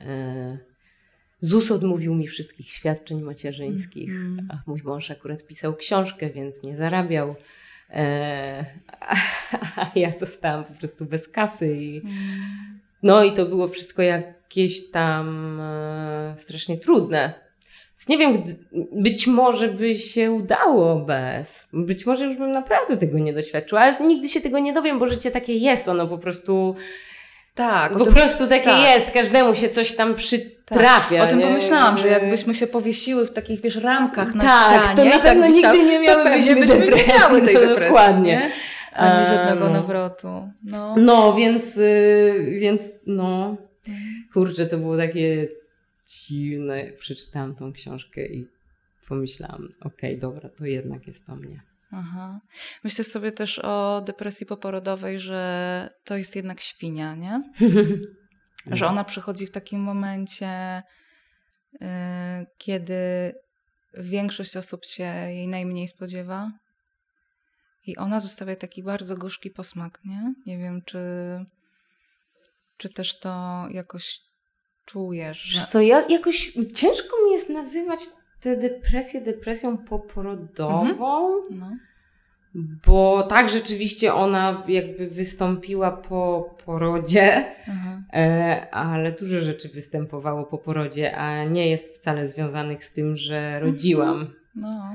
[1.41, 4.49] ZUS odmówił mi wszystkich świadczeń macierzyńskich, mm.
[4.51, 7.35] a mój mąż akurat pisał książkę, więc nie zarabiał.
[7.91, 8.65] E,
[9.77, 11.77] a ja zostałam po prostu bez kasy.
[11.77, 12.72] I, mm.
[13.03, 17.43] No i to było wszystko jakieś tam e, strasznie trudne.
[17.91, 18.43] Więc nie wiem,
[18.93, 21.69] być może by się udało bez.
[21.73, 25.07] Być może już bym naprawdę tego nie doświadczyła, ale nigdy się tego nie dowiem, bo
[25.07, 25.89] życie takie jest.
[25.89, 26.75] Ono po prostu
[27.55, 27.93] tak.
[27.93, 28.83] Po prostu takie tak.
[28.83, 31.19] jest, każdemu się coś tam przytrafia.
[31.19, 31.27] Tak.
[31.27, 31.45] O tym nie?
[31.45, 34.97] pomyślałam, że jakbyśmy się powiesiły w takich, wiesz, ramkach na tak, ścianie.
[34.97, 37.09] to na tak pewno tak nigdy nie miałybyśmy byśmy depresji.
[37.09, 38.33] Nie miały tej depresji, Dokładnie.
[38.33, 38.51] Nie?
[38.93, 40.51] Ani żadnego nawrotu.
[40.65, 43.57] No, no więc, y, więc no,
[44.33, 45.49] kurczę, to było takie
[46.07, 48.49] dziwne, przeczytałam tą książkę i
[49.09, 51.61] pomyślałam, okej, okay, dobra, to jednak jest to mnie.
[51.93, 52.41] Aha.
[52.85, 57.43] Myślę sobie też o depresji poporodowej, że to jest jednak świnia, nie?
[58.77, 60.83] że ona przychodzi w takim momencie,
[61.73, 61.89] yy,
[62.59, 63.33] kiedy
[63.99, 66.53] większość osób się jej najmniej spodziewa.
[67.87, 70.35] I ona zostawia taki bardzo gorzki posmak, nie?
[70.47, 70.99] Nie wiem, czy,
[72.77, 74.21] czy też to jakoś
[74.85, 75.43] czujesz.
[75.43, 75.67] Że...
[75.67, 78.01] Co, ja jakoś ciężko mi jest nazywać
[78.41, 80.81] tę depresję depresją poporodową.
[80.81, 80.99] Mhm.
[81.51, 81.77] No.
[82.87, 88.05] Bo tak rzeczywiście ona jakby wystąpiła po porodzie, mhm.
[88.13, 93.61] e, ale dużo rzeczy występowało po porodzie, a nie jest wcale związanych z tym, że
[93.61, 94.21] rodziłam.
[94.21, 94.35] Mhm.
[94.55, 94.95] No.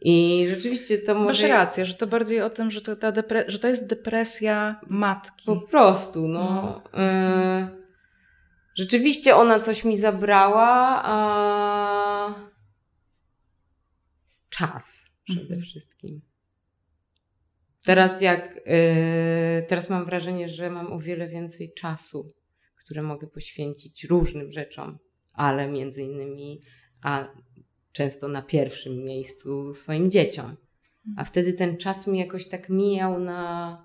[0.00, 1.48] I rzeczywiście to może...
[1.48, 3.44] Masz rację, że to bardziej o tym, że to, ta depre...
[3.48, 5.46] że to jest depresja matki.
[5.46, 6.82] Po prostu, no.
[6.92, 7.00] no.
[7.00, 7.68] E...
[8.76, 12.34] Rzeczywiście ona coś mi zabrała, a...
[14.48, 15.62] Czas przede mhm.
[15.62, 16.20] wszystkim.
[17.84, 18.54] Teraz jak...
[18.54, 19.66] Yy...
[19.68, 22.34] Teraz mam wrażenie, że mam o wiele więcej czasu,
[22.76, 24.98] które mogę poświęcić różnym rzeczom,
[25.32, 26.60] ale między innymi...
[27.02, 27.28] A
[27.92, 30.56] często na pierwszym miejscu swoim dzieciom.
[31.16, 33.82] A wtedy ten czas mi jakoś tak mijał na.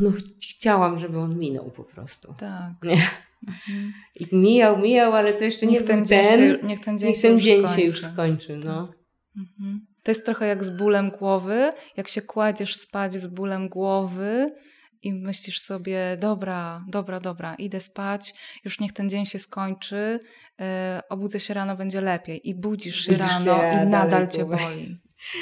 [0.00, 0.12] No,
[0.50, 2.34] chciałam, żeby on minął po prostu.
[2.38, 2.72] Tak.
[2.82, 3.02] Nie?
[3.48, 3.92] Mhm.
[4.14, 6.40] I mijał, mijał, ale to jeszcze niech nie ten był dzień ten.
[6.40, 8.56] Się, niech ten dzień, niech się, ten już dzień się już skończy.
[8.64, 8.92] No.
[9.36, 9.86] Mhm.
[10.02, 11.72] To jest trochę jak z bólem głowy.
[11.96, 14.54] Jak się kładziesz spać z bólem głowy,
[15.02, 18.34] i myślisz sobie, dobra, dobra, dobra, idę spać,
[18.64, 20.20] już niech ten dzień się skończy,
[20.58, 20.66] yy,
[21.08, 22.48] obudzę się rano, będzie lepiej.
[22.48, 24.96] I budzisz się budzisz rano się, i nadal cię boli.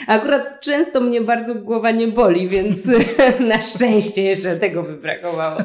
[0.07, 2.87] Akurat często mnie bardzo głowa nie boli, więc
[3.51, 5.61] na szczęście jeszcze tego by brakowało.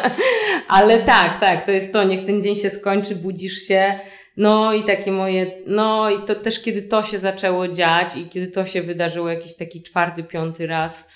[0.68, 3.98] Ale tak, tak, to jest to, niech ten dzień się skończy, budzisz się.
[4.36, 8.46] No i takie moje, no i to też kiedy to się zaczęło dziać i kiedy
[8.46, 11.08] to się wydarzyło jakiś taki czwarty, piąty raz,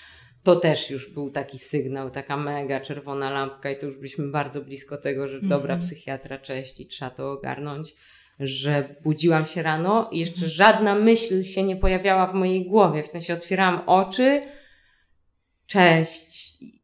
[0.45, 4.61] to też już był taki sygnał, taka mega czerwona lampka i to już byliśmy bardzo
[4.61, 5.87] blisko tego, że dobra mm -hmm.
[5.87, 7.95] psychiatra, cześć i trzeba to ogarnąć,
[8.39, 13.07] że budziłam się rano i jeszcze żadna myśl się nie pojawiała w mojej głowie, w
[13.07, 14.41] sensie otwierałam oczy,
[15.65, 16.83] cześć i,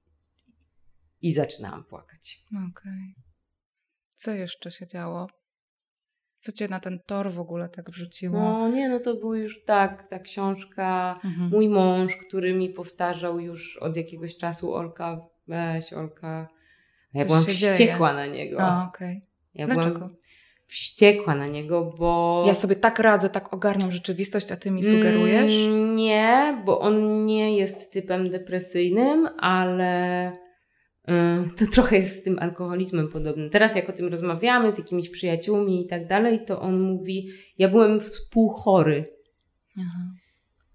[1.21, 2.41] i zaczynałam płakać.
[2.49, 2.69] Okej.
[2.71, 3.23] Okay.
[4.15, 5.27] Co jeszcze się działo?
[6.41, 8.39] Co cię na ten tor w ogóle tak wrzuciło?
[8.39, 11.19] No nie, no to był już tak, ta książka.
[11.25, 11.49] Mhm.
[11.49, 16.47] Mój mąż, który mi powtarzał już od jakiegoś czasu Olka, weź Olka.
[17.13, 18.13] Ja Coś byłam wściekła dzieje.
[18.13, 18.57] na niego.
[18.61, 19.17] A, okej.
[19.17, 19.29] Okay.
[19.53, 19.95] Ja Dlaczego?
[19.95, 20.15] byłam
[20.71, 22.43] wściekła na niego, bo...
[22.47, 25.53] Ja sobie tak radzę, tak ogarnam rzeczywistość, a ty mi sugerujesz?
[25.53, 30.31] Mm, nie, bo on nie jest typem depresyjnym, ale
[31.57, 33.49] to trochę jest z tym alkoholizmem podobne.
[33.49, 37.69] Teraz jak o tym rozmawiamy z jakimiś przyjaciółmi i tak dalej, to on mówi, ja
[37.69, 39.05] byłem współchory.
[39.77, 40.13] Aha.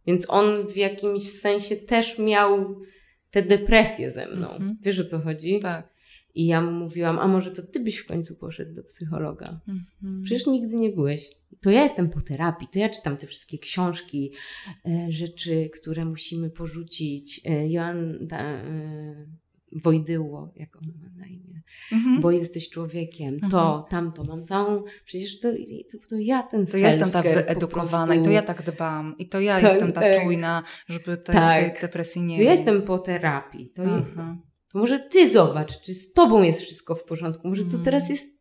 [0.06, 2.80] Więc on w jakimś sensie też miał
[3.30, 4.50] tę depresję ze mną.
[4.50, 4.76] Mhm.
[4.82, 5.58] Wiesz o co chodzi?
[5.60, 5.96] Tak.
[6.34, 9.60] I ja mu mówiłam, a może to ty byś w końcu poszedł do psychologa?
[9.68, 10.22] Mhm.
[10.22, 11.30] Przecież nigdy nie byłeś.
[11.60, 14.32] To ja jestem po terapii, to ja czytam te wszystkie książki,
[14.86, 17.40] e, rzeczy, które musimy porzucić.
[17.44, 19.26] E, Joan, ta, e,
[19.72, 22.20] Wojdyło, jak ona ma na imię, mhm.
[22.20, 23.50] bo jesteś człowiekiem, mhm.
[23.50, 25.48] to, tamto, mam całą, przecież to,
[25.92, 29.28] to, to ja ten To ja jestem ta wyedukowana i to ja tak dbam i
[29.28, 30.22] to ja to, jestem ta tak.
[30.22, 31.72] czujna, żeby tej, tak.
[31.72, 33.82] tej depresji nie To ja jestem po terapii, to,
[34.72, 37.84] to może ty zobacz, czy z tobą jest wszystko w porządku, może to mhm.
[37.84, 38.36] teraz jest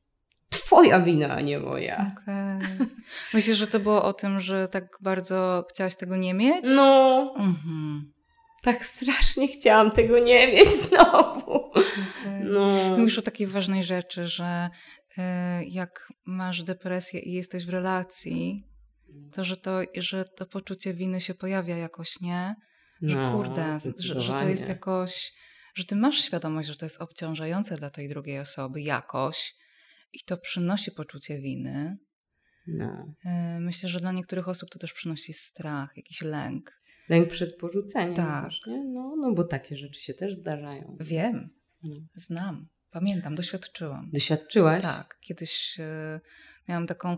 [0.50, 2.12] twoja wina, a nie moja.
[2.24, 2.88] Okay.
[3.34, 6.66] Myślisz, że to było o tym, że tak bardzo chciałaś tego nie mieć?
[6.76, 7.34] No.
[7.38, 8.15] Mhm
[8.66, 11.72] tak strasznie chciałam tego nie mieć znowu.
[11.72, 12.44] Okay.
[12.44, 12.98] No.
[12.98, 14.70] Mówisz o takiej ważnej rzeczy, że
[15.18, 15.22] y,
[15.66, 18.64] jak masz depresję i jesteś w relacji,
[19.32, 22.56] to że to, że to poczucie winy się pojawia jakoś, nie?
[23.02, 25.34] Że no, kurde, że, że to jest jakoś,
[25.76, 29.56] że ty masz świadomość, że to jest obciążające dla tej drugiej osoby jakoś
[30.14, 31.98] i to przynosi poczucie winy.
[32.68, 33.14] No.
[33.26, 36.85] Y, myślę, że dla niektórych osób to też przynosi strach, jakiś lęk.
[37.10, 38.46] Lęk przed porzuceniem tak.
[38.46, 38.84] też, nie?
[38.84, 40.98] No, no bo takie rzeczy się też zdarzają.
[41.00, 41.50] Wiem,
[41.84, 41.96] no.
[42.16, 44.10] znam, pamiętam, doświadczyłam.
[44.14, 44.82] Doświadczyłaś?
[44.84, 46.20] Tak, kiedyś y,
[46.70, 47.18] miałam taką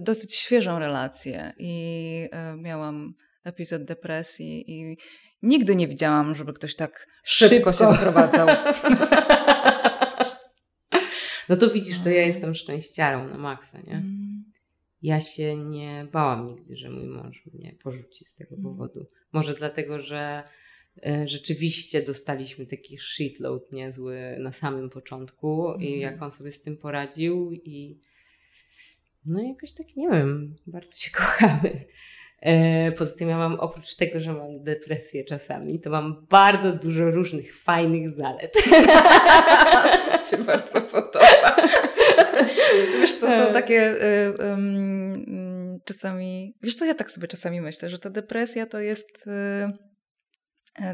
[0.00, 3.14] dosyć świeżą relację i y, miałam
[3.44, 4.96] epizod depresji i
[5.42, 7.72] nigdy nie widziałam, żeby ktoś tak szybko, szybko.
[7.72, 8.48] się wyprowadzał.
[11.48, 13.92] no to widzisz, to ja jestem szczęściarą na maksa, nie?
[13.92, 14.44] Mm.
[15.02, 18.64] Ja się nie bałam nigdy, że mój mąż mnie porzuci z tego mm.
[18.64, 19.06] powodu.
[19.32, 20.42] Może dlatego, że
[21.06, 25.82] e, rzeczywiście dostaliśmy taki shitload niezły na samym początku mm.
[25.82, 26.12] i mhm.
[26.12, 27.98] jak on sobie z tym poradził i
[29.26, 31.84] no jakoś tak, nie wiem, bardzo się kochamy.
[32.40, 37.10] E, poza tym ja mam, oprócz tego, że mam depresję czasami, to mam bardzo dużo
[37.10, 38.56] różnych fajnych zalet.
[40.30, 41.56] się bardzo podoba.
[43.00, 45.51] Wiesz co, są takie y, y,
[45.84, 49.26] czasami, wiesz co, ja tak sobie czasami myślę, że ta depresja to jest...
[49.26, 49.92] Y,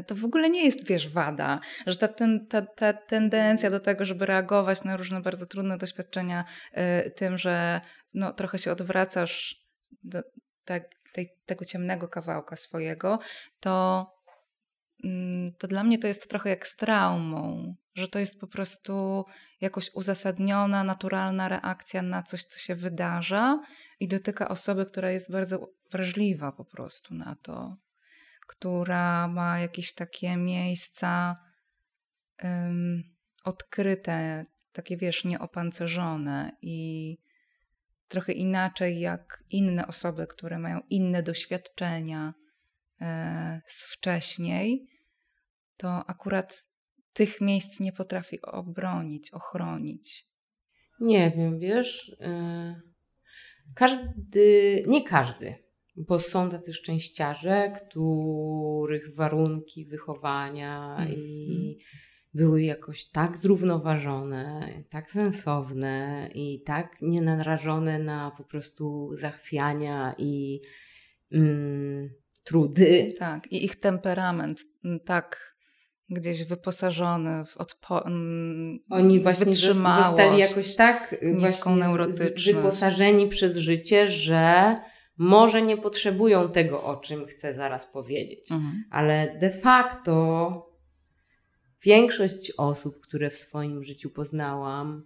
[0.07, 4.05] to w ogóle nie jest, wiesz, wada, że ta, ten, ta, ta tendencja do tego,
[4.05, 6.45] żeby reagować na różne bardzo trudne doświadczenia
[7.05, 7.81] y, tym, że
[8.13, 9.55] no, trochę się odwracasz
[10.03, 10.21] do
[10.65, 13.19] tak, tej, tego ciemnego kawałka swojego,
[13.59, 14.07] to,
[15.03, 19.25] mm, to dla mnie to jest trochę jak z traumą, że to jest po prostu
[19.61, 23.59] jakoś uzasadniona, naturalna reakcja na coś, co się wydarza
[23.99, 27.77] i dotyka osoby, która jest bardzo wrażliwa po prostu na to,
[28.47, 31.35] która ma jakieś takie miejsca
[32.43, 33.03] um,
[33.43, 37.17] odkryte, takie wiesz, nieopancerzone i
[38.07, 42.33] trochę inaczej jak inne osoby, które mają inne doświadczenia
[43.01, 44.87] e, z wcześniej,
[45.77, 46.65] to akurat
[47.13, 50.29] tych miejsc nie potrafi obronić, ochronić.
[50.99, 52.88] Nie wiem, wiesz, yy,
[53.75, 55.55] każdy, nie każdy,
[55.95, 61.13] bo są tacy szczęściarze, których warunki wychowania mm.
[61.13, 61.77] i
[62.33, 70.61] były jakoś tak zrównoważone, tak sensowne i tak nienarażone na po prostu zachwiania i
[71.31, 72.09] mm,
[72.43, 73.13] trudy.
[73.19, 75.55] Tak, i ich temperament mm, tak
[76.09, 82.51] gdzieś wyposażony w odpo- mm, Oni właśnie zostali jakoś tak niską neurotyczność.
[82.53, 84.75] wyposażeni przez życie, że
[85.17, 88.83] może nie potrzebują tego, o czym chcę zaraz powiedzieć, mhm.
[88.91, 90.65] ale de facto
[91.83, 95.05] większość osób, które w swoim życiu poznałam,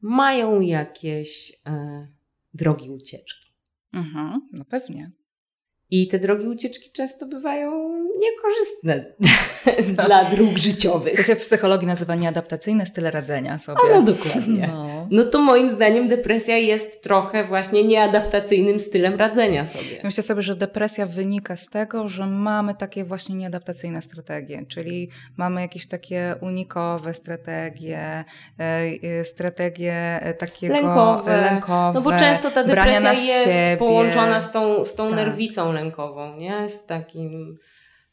[0.00, 2.08] mają jakieś e,
[2.54, 3.52] drogi ucieczki.
[3.92, 5.12] Mhm, no pewnie.
[5.90, 7.70] I te drogi ucieczki często bywają
[8.18, 9.12] niekorzystne
[10.06, 11.16] dla dróg życiowych.
[11.16, 13.78] To się w psychologii nazywa nieadaptacyjne style radzenia sobie.
[13.94, 14.68] no dokładnie.
[14.72, 14.99] No.
[15.10, 15.24] No.
[15.24, 20.00] to moim zdaniem depresja jest trochę właśnie nieadaptacyjnym stylem radzenia sobie.
[20.04, 25.60] Myślę sobie, że depresja wynika z tego, że mamy takie właśnie nieadaptacyjne strategie, czyli mamy
[25.60, 28.24] jakieś takie unikowe strategie,
[28.60, 28.64] e,
[29.02, 31.36] e, strategie e, takiego lękowe.
[31.36, 33.76] lękowe no bo często ta depresja jest siebie.
[33.78, 35.16] połączona z tą, z tą tak.
[35.16, 36.68] nerwicą lękową, nie?
[36.68, 37.58] Z takim...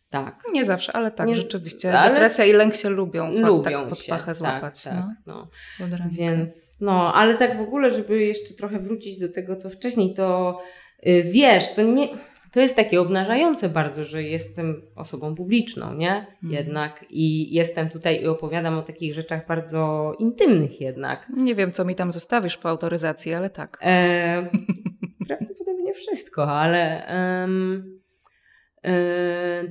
[0.09, 0.43] Tak.
[0.53, 1.99] Nie zawsze, ale tak, nie, rzeczywiście.
[1.99, 3.31] Ale Depresja i lęk się lubią.
[3.31, 4.83] Lubią tak pod pachę złapać.
[4.83, 5.47] Tak, tak, no.
[5.79, 5.87] no.
[6.11, 10.59] Więc, no, ale tak w ogóle, żeby jeszcze trochę wrócić do tego, co wcześniej, to
[11.03, 12.07] yy, wiesz, to nie...
[12.51, 16.09] To jest takie obnażające bardzo, że jestem osobą publiczną, nie?
[16.09, 16.57] Hmm.
[16.59, 21.31] Jednak i jestem tutaj i opowiadam o takich rzeczach bardzo intymnych jednak.
[21.37, 23.77] Nie wiem, co mi tam zostawisz po autoryzacji, ale tak.
[23.81, 24.49] E,
[25.27, 27.07] prawdopodobnie wszystko, ale
[27.41, 27.97] um,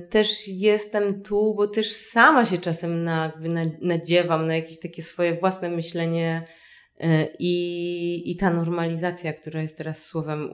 [0.09, 3.49] też jestem tu, bo też sama się czasem na, jakby
[3.81, 6.47] nadziewam na jakieś takie swoje własne myślenie
[6.99, 10.49] e, i, i ta normalizacja, która jest teraz słowem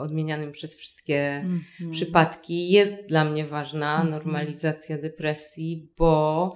[0.00, 1.90] odmienianym przez wszystkie mm -hmm.
[1.90, 4.04] przypadki, jest dla mnie ważna.
[4.04, 4.10] -hmm.
[4.10, 6.54] Normalizacja depresji, bo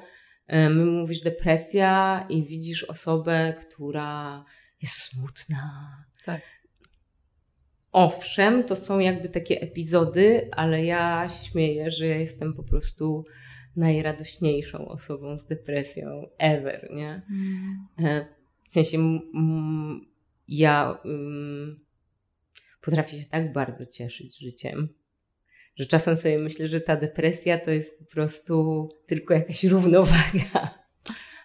[0.48, 4.44] my mówisz depresja i widzisz osobę, która
[4.82, 5.96] jest smutna.
[6.24, 6.40] Tak.
[7.92, 13.24] Owszem, to są jakby takie epizody, ale ja śmieję, że ja jestem po prostu
[13.76, 17.22] najradośniejszą osobą z depresją ever, nie?
[17.30, 18.24] Mm.
[18.68, 19.20] W sensie
[20.48, 20.98] ja
[22.80, 24.88] potrafię się tak bardzo cieszyć życiem,
[25.76, 30.82] że czasem sobie myślę, że ta depresja to jest po prostu tylko jakaś równowaga.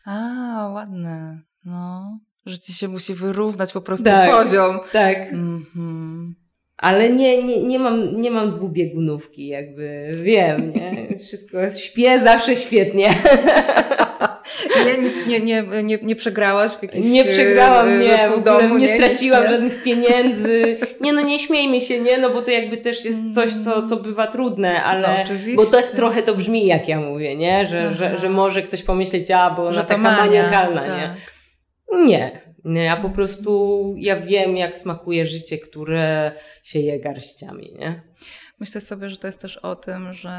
[0.06, 1.42] A, ładne.
[1.66, 4.80] No że ci się musi wyrównać po prostu tak, poziom.
[4.92, 5.34] Tak.
[5.34, 6.32] Mm-hmm.
[6.78, 11.20] Ale nie, nie, nie, mam, nie mam dwubiegunówki, jakby wiem, nie?
[11.20, 13.10] Wszystko śpię zawsze świetnie.
[14.86, 18.78] Nie, nic nie, nie, nie, nie przegrałaś w jakiejś Nie przegrałam, e, nie, w domu,
[18.78, 19.50] nie, nie straciłam nie.
[19.50, 20.78] żadnych pieniędzy.
[21.02, 23.98] Nie no, nie śmiejmy się, nie, no bo to jakby też jest coś, co, co
[23.98, 27.68] bywa trudne, ale no, bo tak trochę to brzmi, jak ja mówię, nie?
[27.68, 30.92] Że, że, że może ktoś pomyśleć, a, bo ona taka mania, maniakalna, tak.
[30.92, 31.37] nie?
[31.94, 32.54] Nie.
[32.66, 36.32] Ja po prostu, ja wiem, jak smakuje życie, które
[36.64, 38.04] się je garściami, nie?
[38.60, 40.32] Myślę sobie, że to jest też o tym, że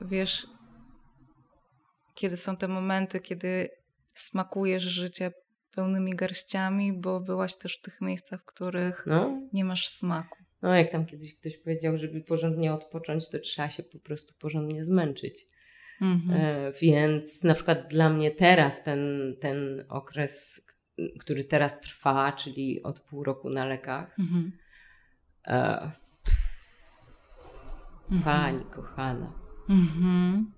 [0.00, 0.46] wiesz,
[2.14, 3.68] kiedy są te momenty, kiedy
[4.14, 5.32] smakujesz życie
[5.74, 9.48] pełnymi garściami, bo byłaś też w tych miejscach, w których no.
[9.52, 10.38] nie masz smaku.
[10.62, 14.84] No, jak tam kiedyś ktoś powiedział, żeby porządnie odpocząć, to trzeba się po prostu porządnie
[14.84, 15.44] zmęczyć.
[16.00, 16.40] Mhm.
[16.40, 20.60] E, więc na przykład dla mnie teraz ten, ten okres,
[21.20, 24.18] który teraz trwa, czyli od pół roku na lekach.
[24.18, 24.52] Mhm.
[25.46, 25.90] E,
[28.10, 28.22] Mhm.
[28.22, 29.32] Pani kochana.
[29.68, 30.52] Mhm.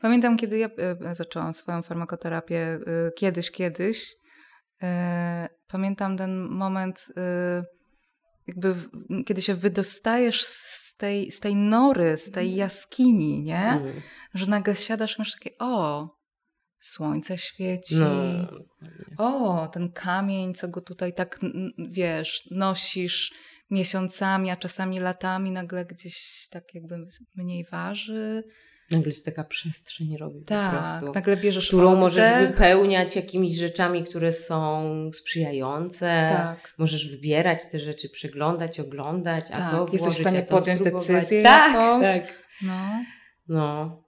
[0.00, 2.80] Pamiętam, kiedy ja e, zaczęłam swoją farmakoterapię e,
[3.16, 4.14] kiedyś, kiedyś.
[5.68, 7.06] Pamiętam ten moment,
[8.46, 8.74] jakby
[9.26, 12.58] kiedy się wydostajesz z tej, z tej nory, z tej mhm.
[12.58, 13.68] jaskini, nie?
[13.68, 13.92] Mm.
[14.34, 16.08] Że nagle siadasz i masz takie, o,
[16.80, 17.96] słońce świeci.
[17.96, 18.48] No,
[19.18, 21.40] o, ten kamień, co go tutaj tak,
[21.78, 23.34] wiesz, nosisz
[23.70, 28.44] miesiącami, a czasami latami, nagle gdzieś tak jakby mniej waży.
[28.90, 31.12] Nagle się taka przestrzeń robi tak, po prostu.
[31.14, 32.00] nagle bierzesz Którą oddech.
[32.02, 36.28] możesz wypełniać jakimiś rzeczami, które są sprzyjające.
[36.32, 36.74] Tak.
[36.78, 39.60] Możesz wybierać te rzeczy, przeglądać, oglądać, tak.
[39.60, 41.08] a to Jesteś w stanie podjąć spróbować.
[41.08, 42.06] decyzję tak, jakąś.
[42.06, 43.04] Tak, no.
[43.48, 44.05] no.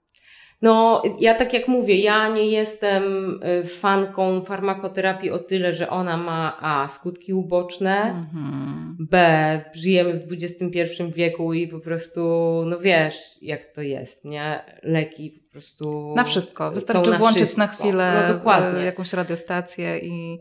[0.61, 3.03] No, ja tak jak mówię, ja nie jestem
[3.43, 8.97] y, fanką farmakoterapii o tyle, że ona ma A skutki uboczne, mhm.
[8.99, 12.21] B żyjemy w XXI wieku i po prostu,
[12.65, 14.59] no wiesz, jak to jest, nie?
[14.83, 16.13] Leki po prostu.
[16.15, 16.71] Na wszystko.
[16.71, 17.61] Wystarczy na włączyć wszystko.
[17.61, 20.39] na chwilę no, jakąś radiostację, i,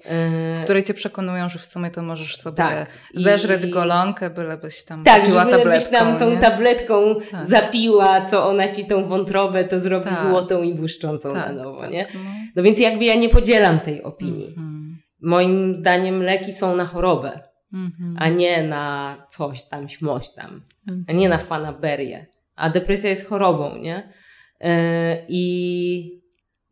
[0.54, 2.88] w której cię przekonują, że w sumie to możesz sobie tak.
[3.14, 3.70] zeżreć I...
[3.70, 5.90] golonkę, bylebyś tam tak, zapiła tabletką.
[5.90, 6.36] Tak, tam tą nie?
[6.36, 7.46] tabletką tak.
[7.46, 10.18] zapiła, co ona ci tą wątrobę to zrobi tak.
[10.18, 12.06] złotą i błyszczącą tak, na nowo, tak, nie?
[12.14, 12.20] No.
[12.56, 12.62] no.
[12.62, 14.54] więc jakby ja nie podzielam tej opinii.
[14.56, 14.94] Mm-hmm.
[15.20, 17.40] Moim zdaniem leki są na chorobę,
[17.74, 18.14] mm-hmm.
[18.18, 20.62] a nie na coś tam, śmoś tam,
[21.08, 22.26] a nie na fanaberię.
[22.56, 24.12] A depresja jest chorobą, nie?
[24.60, 26.22] E, I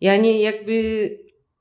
[0.01, 1.11] ja nie jakby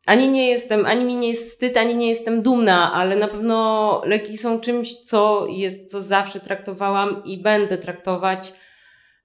[0.05, 4.01] ani nie jestem, ani mi nie jest wstyd, ani nie jestem dumna, ale na pewno
[4.05, 8.53] leki są czymś, co jest, co zawsze traktowałam i będę traktować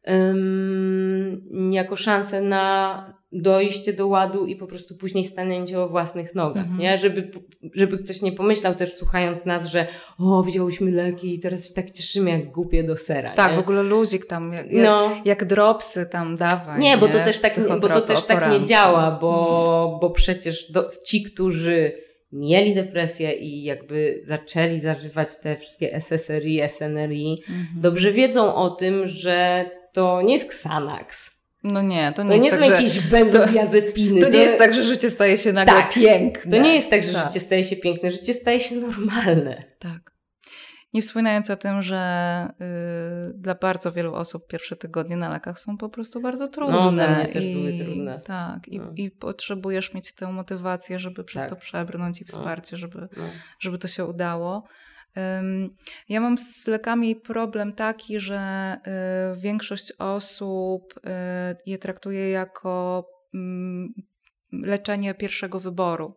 [0.06, 6.66] um, jako szansę na dojście do ładu i po prostu później stanęcie o własnych nogach,
[6.66, 6.78] -hmm.
[6.78, 6.98] nie?
[6.98, 7.30] Żeby,
[7.74, 9.86] żeby ktoś nie pomyślał też słuchając nas, że
[10.18, 13.34] o, wzięłyśmy leki i teraz się tak cieszymy jak głupie do sera.
[13.34, 13.56] Tak, nie?
[13.56, 15.10] w ogóle luzik tam, jak, no.
[15.24, 16.80] jak dropsy tam dawaj.
[16.80, 20.00] Nie, bo to też tak, bo to też tak nie działa, bo, mm.
[20.00, 21.92] bo przecież do, ci, którzy
[22.32, 27.80] mieli depresję i jakby zaczęli zażywać te wszystkie SSRI, SNRI, -hmm.
[27.80, 32.44] dobrze wiedzą o tym, że to nie jest Xanax no nie, to nie to jest
[32.44, 34.20] nie tak, są jakieś benzodiazepiny.
[34.20, 36.56] To, to, nie jest tak, że życie staje się nagle tak, piękne.
[36.58, 37.26] To nie jest tak, że tak.
[37.26, 39.64] życie staje się piękne, życie staje się normalne.
[39.78, 40.10] Tak.
[40.94, 42.52] Nie wspominając o tym, że
[43.30, 46.76] y, dla bardzo wielu osób pierwsze tygodnie na lekach są po prostu bardzo trudne.
[46.76, 48.20] No, dla mnie też I, były trudne.
[48.20, 48.92] Tak, i, no.
[48.96, 51.50] i potrzebujesz mieć tę motywację, żeby przez tak.
[51.50, 52.38] to przebrnąć i no.
[52.38, 53.24] wsparcie, żeby, no.
[53.58, 54.64] żeby to się udało.
[56.08, 58.76] Ja mam z lekami problem taki, że
[59.36, 61.00] y, większość osób y,
[61.66, 63.94] je traktuje jako mm,
[64.52, 66.14] leczenie pierwszego wyboru.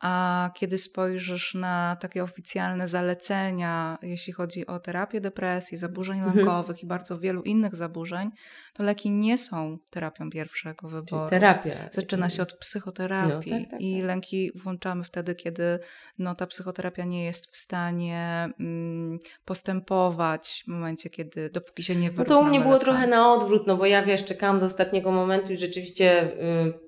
[0.00, 6.36] A kiedy spojrzysz na takie oficjalne zalecenia, jeśli chodzi o terapię depresji, zaburzeń mhm.
[6.36, 8.30] lękowych i bardzo wielu innych zaburzeń,
[8.72, 11.28] to leki nie są terapią pierwszego wyboru.
[11.28, 11.74] Czyli terapia.
[11.90, 14.06] Zaczyna się od psychoterapii no, tak, tak, i tak.
[14.06, 15.78] lęki włączamy wtedy, kiedy
[16.18, 22.10] no, ta psychoterapia nie jest w stanie mm, postępować w momencie, kiedy, dopóki się nie
[22.10, 22.28] wyrównamy.
[22.28, 25.12] No to u mnie było trochę na odwrót, no bo ja wiesz, czekałam do ostatniego
[25.12, 26.32] momentu i rzeczywiście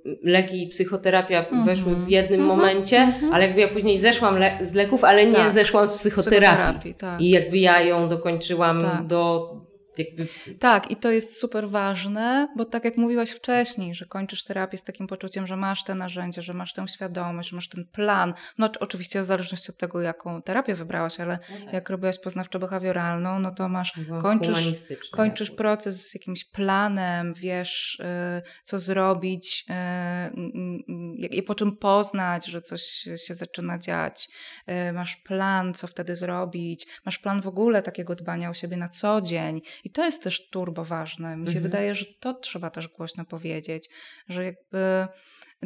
[0.07, 1.66] y, leki i psychoterapia mm -hmm.
[1.66, 2.57] weszły w jednym mm -hmm.
[2.57, 3.30] momencie, mm -hmm.
[3.32, 5.53] ale jakby ja później zeszłam le z leków, ale nie tak.
[5.53, 6.47] zeszłam z psychoterapii.
[6.47, 7.20] Z psychoterapii tak.
[7.20, 9.51] I jakby ja ją dokończyłam do
[9.99, 10.26] jakby...
[10.59, 14.82] Tak, i to jest super ważne, bo tak jak mówiłaś wcześniej, że kończysz terapię z
[14.82, 18.34] takim poczuciem, że masz te narzędzia, że masz tę świadomość, że masz ten plan.
[18.59, 21.72] No oczywiście w zależności od tego, jaką terapię wybrałaś, ale okay.
[21.72, 23.92] jak robiłaś poznawczo-behawioralną, no to masz,
[24.22, 24.64] kończysz,
[25.12, 29.66] kończysz proces z jakimś planem, wiesz, y, co zrobić
[31.20, 32.82] y, i po czym poznać, że coś
[33.16, 34.28] się zaczyna dziać.
[34.95, 36.86] Masz plan, co wtedy zrobić.
[37.05, 40.49] Masz plan w ogóle takiego dbania o siebie na co dzień i to jest też
[40.49, 41.37] turbo ważne.
[41.37, 41.62] Mi się mhm.
[41.62, 43.89] wydaje, że to trzeba też głośno powiedzieć,
[44.28, 45.07] że jakby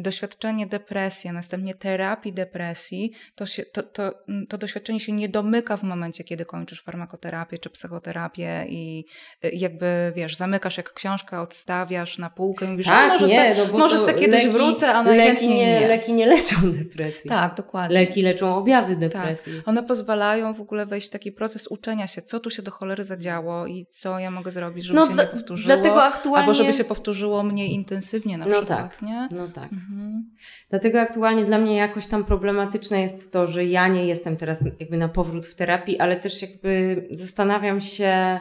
[0.01, 5.29] doświadczenie depresji, a następnie terapii depresji, to, się, to, to, mm, to doświadczenie się nie
[5.29, 9.05] domyka w momencie, kiedy kończysz farmakoterapię czy psychoterapię i
[9.45, 13.67] y, jakby, wiesz, zamykasz jak książkę, odstawiasz na półkę i mówisz, tak, może, nie, se,
[13.71, 15.87] no może se kiedyś leki, wrócę, a najchętniej leki nie, nie.
[15.87, 17.29] Leki nie leczą depresji.
[17.29, 17.93] Tak, dokładnie.
[17.93, 18.99] Leki leczą objawy tak.
[18.99, 19.53] depresji.
[19.57, 19.67] Tak.
[19.67, 23.03] One pozwalają w ogóle wejść w taki proces uczenia się, co tu się do cholery
[23.03, 25.75] zadziało i co ja mogę zrobić, żeby no, się dla, nie powtórzyło.
[25.75, 26.39] Dlatego aktualnie...
[26.39, 29.27] Albo żeby się powtórzyło mniej intensywnie na no przykład, tak, nie?
[29.31, 29.73] No tak.
[29.73, 29.88] Mhm.
[29.89, 30.35] Mhm.
[30.69, 34.97] Dlatego aktualnie dla mnie jakoś tam problematyczne jest to, że ja nie jestem teraz jakby
[34.97, 38.39] na powrót w terapii, ale też jakby zastanawiam się,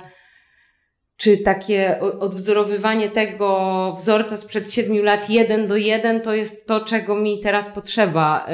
[1.17, 7.17] czy takie odwzorowywanie tego wzorca sprzed siedmiu lat jeden do jeden to jest to, czego
[7.17, 8.47] mi teraz potrzeba.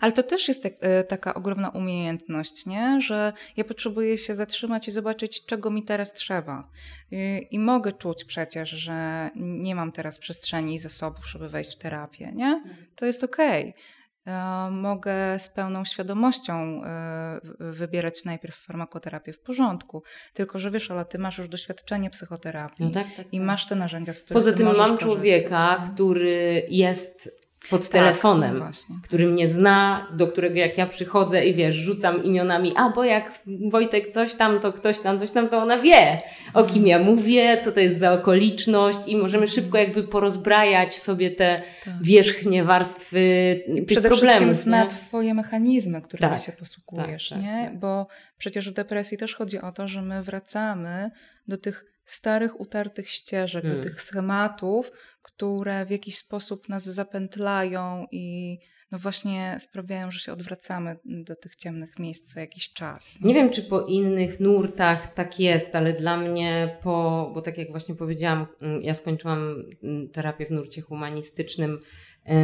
[0.00, 3.00] Ale to też jest tak, e, taka ogromna umiejętność, nie?
[3.00, 6.68] że ja potrzebuję się zatrzymać i zobaczyć, czego mi teraz trzeba.
[7.10, 11.78] I, I, mogę czuć przecież, że nie mam teraz przestrzeni i zasobów, żeby wejść w
[11.78, 12.32] terapię.
[12.34, 12.62] Nie?
[12.94, 13.60] To jest okej.
[13.70, 13.98] Okay.
[14.28, 20.02] E, mogę z pełną świadomością e, wybierać najpierw farmakoterapię w porządku.
[20.34, 23.46] Tylko, że wiesz, ale ty masz już doświadczenie psychoterapii no tak, tak, i tak.
[23.46, 27.30] masz te narzędzia, z których Poza tym mam człowieka, który jest
[27.70, 32.24] pod tak, telefonem, no który mnie zna, do którego jak ja przychodzę i wiesz, rzucam
[32.24, 33.32] imionami, a bo jak
[33.70, 36.22] Wojtek coś tam, to ktoś tam, coś tam, to ona wie,
[36.54, 41.30] o kim ja mówię, co to jest za okoliczność i możemy szybko jakby porozbrajać sobie
[41.30, 41.94] te tak.
[42.02, 43.20] wierzchnie warstwy
[43.66, 44.42] I tych Przede problemów.
[44.42, 44.90] wszystkim zna nie?
[44.90, 47.68] twoje mechanizmy, którymi tak, się posługujesz, tak, nie?
[47.70, 47.78] Tak.
[47.78, 48.06] Bo
[48.38, 51.10] przecież w depresji też chodzi o to, że my wracamy
[51.48, 53.80] do tych starych, utartych ścieżek, hmm.
[53.80, 54.90] do tych schematów,
[55.28, 58.58] które w jakiś sposób nas zapętlają i
[58.92, 63.18] no właśnie sprawiają, że się odwracamy do tych ciemnych miejsc co jakiś czas.
[63.24, 67.70] Nie wiem, czy po innych nurtach tak jest, ale dla mnie po, bo tak jak
[67.70, 71.78] właśnie powiedziałam, mm, ja skończyłam mm, terapię w nurcie humanistycznym
[72.26, 72.34] yy,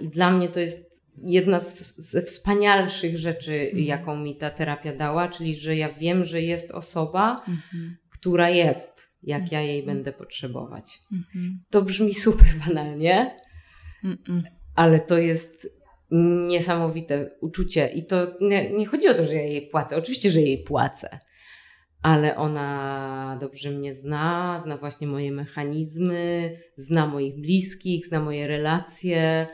[0.00, 3.84] i dla mnie to jest jedna z, ze wspanialszych rzeczy, mhm.
[3.84, 7.96] jaką mi ta terapia dała, czyli że ja wiem, że jest osoba, mhm.
[8.10, 10.98] która jest jak ja jej będę potrzebować.
[11.12, 11.60] Mhm.
[11.70, 13.36] To brzmi super banalnie,
[14.74, 15.68] ale to jest
[16.48, 17.88] niesamowite uczucie.
[17.88, 19.96] I to nie, nie chodzi o to, że ja jej płacę.
[19.96, 21.18] Oczywiście, że jej płacę,
[22.02, 29.46] ale ona dobrze mnie zna, zna właśnie moje mechanizmy, zna moich bliskich, zna moje relacje.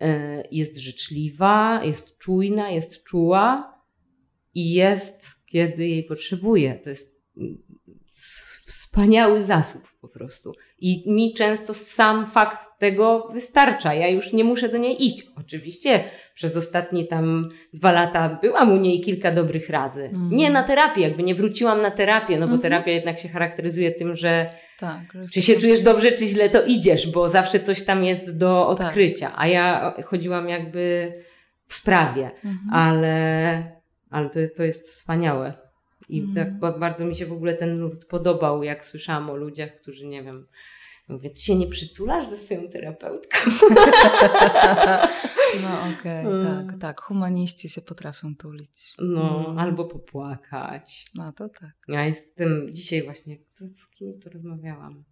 [0.00, 3.74] E, jest życzliwa, jest czujna, jest czuła
[4.54, 6.74] i jest, kiedy jej potrzebuje.
[6.74, 7.24] To jest
[8.94, 10.52] wspaniały zasób po prostu.
[10.78, 13.94] I mi często sam fakt tego wystarcza.
[13.94, 15.26] Ja już nie muszę do niej iść.
[15.36, 20.02] Oczywiście przez ostatnie tam dwa lata byłam u niej kilka dobrych razy.
[20.04, 20.30] Mm.
[20.30, 22.62] Nie na terapię, jakby nie wróciłam na terapię, no bo mm -hmm.
[22.62, 25.00] terapia jednak się charakteryzuje tym, że tak,
[25.32, 28.86] czy się czujesz dobrze, czy źle, to idziesz, bo zawsze coś tam jest do tak.
[28.86, 29.26] odkrycia.
[29.26, 29.36] Tak.
[29.38, 31.12] A ja chodziłam jakby
[31.66, 32.68] w sprawie, mm -hmm.
[32.72, 33.80] ale,
[34.10, 35.63] ale to, to jest wspaniałe.
[36.08, 36.34] I mm.
[36.34, 40.22] tak bardzo mi się w ogóle ten nurt podobał, jak słyszałam o ludziach, którzy nie
[40.22, 40.46] wiem,
[41.08, 43.38] mówię, ty się nie przytulasz ze swoją terapeutką?
[45.62, 46.66] no okej, okay, mm.
[46.66, 47.00] tak, tak.
[47.00, 48.94] Humaniści się potrafią tulić.
[48.98, 49.58] No, mm.
[49.58, 51.06] albo popłakać.
[51.14, 51.74] No to tak.
[51.88, 55.04] Ja jestem dzisiaj właśnie, z kim to rozmawiałam?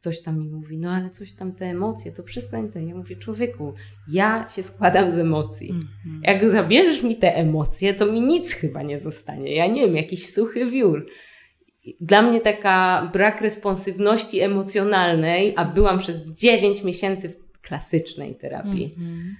[0.00, 2.78] Ktoś tam mi mówi, no ale coś tam te emocje, to przestań to.
[2.78, 3.74] Ja mówię, człowieku,
[4.08, 5.72] ja się składam z emocji.
[5.72, 6.20] -hmm.
[6.22, 9.54] Jak zabierzesz mi te emocje, to mi nic chyba nie zostanie.
[9.54, 11.06] Ja nie wiem, jakiś suchy wiór.
[12.00, 19.34] Dla mnie taka brak responsywności emocjonalnej, a byłam przez 9 miesięcy w klasycznej terapii, -hmm.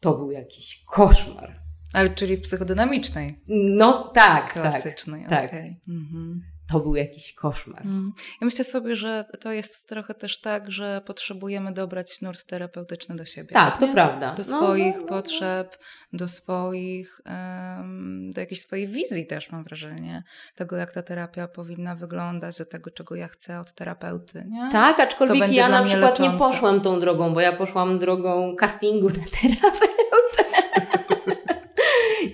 [0.00, 1.62] to był jakiś koszmar.
[1.92, 3.38] Ale czyli w psychodynamicznej?
[3.48, 4.52] No tak, tak.
[4.52, 5.46] Klasycznej, tak.
[5.46, 5.76] Okay.
[5.88, 7.82] Mm -hmm to był jakiś koszmar.
[7.82, 8.12] Mm.
[8.40, 13.24] Ja myślę sobie, że to jest trochę też tak, że potrzebujemy dobrać nurt terapeutyczny do
[13.24, 13.48] siebie.
[13.52, 13.86] Tak, nie?
[13.86, 14.34] to prawda.
[14.34, 15.08] Do swoich no, no, no.
[15.08, 15.78] potrzeb,
[16.12, 20.22] do swoich, um, do jakiejś swojej wizji też mam wrażenie,
[20.54, 24.44] tego jak ta terapia powinna wyglądać, do tego czego ja chcę od terapeuty.
[24.48, 24.68] Nie?
[24.72, 26.32] Tak, aczkolwiek ja na przykład leczące.
[26.32, 30.01] nie poszłam tą drogą, bo ja poszłam drogą castingu na terapeutę.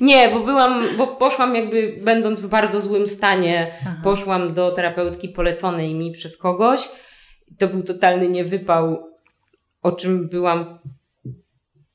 [0.09, 4.01] Nie, bo byłam, bo poszłam jakby będąc w bardzo złym stanie, Aha.
[4.05, 6.89] poszłam do terapeutki poleconej mi przez kogoś.
[7.59, 9.09] To był totalny niewypał,
[9.83, 10.79] o czym byłam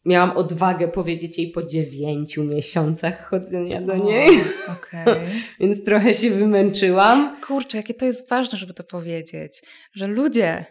[0.05, 4.30] miałam odwagę powiedzieć jej po dziewięciu miesiącach chodzenia do niej.
[4.78, 5.05] Okay.
[5.59, 7.38] Więc trochę się wymęczyłam.
[7.47, 9.61] Kurczę, jakie to jest ważne, żeby to powiedzieć,
[9.93, 10.66] że ludzie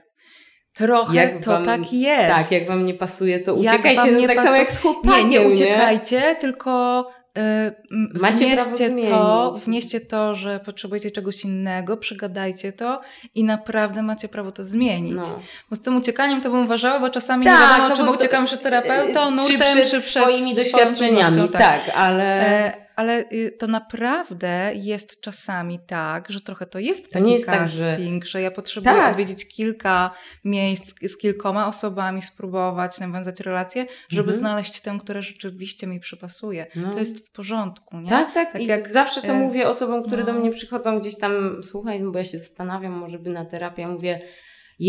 [0.74, 2.34] Trochę jak to wam, tak jest.
[2.34, 4.12] Tak, jak wam nie pasuje, to uciekajcie.
[4.12, 4.46] No, tak pasu...
[4.46, 6.36] samo jak z chłopakiem, Nie, nie uciekajcie, nie?
[6.36, 7.04] tylko
[7.38, 7.74] y,
[8.14, 13.00] wnieście to, wnieście to, że potrzebujecie czegoś innego, przegadajcie to
[13.34, 15.16] i naprawdę macie prawo to zmienić.
[15.16, 15.40] No.
[15.70, 18.12] Bo z tym uciekaniem to bym uważała, bo czasami tak, nie wiadomo, no czy bo
[18.12, 21.48] uciekamy przed terapeutą, nurtem, czy przed, czy przed swoimi doświadczeniami.
[21.48, 22.48] Tak, tak ale...
[22.48, 27.46] E, ale y, to naprawdę jest czasami tak, że trochę to jest taki to jest
[27.46, 28.38] casting, tak, że...
[28.38, 28.42] że...
[28.42, 29.12] ja potrzebuję tak.
[29.12, 30.10] odwiedzić kilka
[30.44, 34.38] miejsc z kilkoma osobami, spróbować nawiązać relacje, żeby mhm.
[34.38, 36.66] znaleźć tę, która rzeczywiście mi przypasuje.
[36.76, 36.92] No.
[36.92, 38.08] To jest w porządku, nie?
[38.08, 38.52] Tak, tak.
[38.52, 40.26] tak I jak zawsze to y, mówię osobom, które no.
[40.26, 44.20] do mnie przychodzą gdzieś tam, słuchaj, bo ja się zastanawiam, może by na terapię, mówię,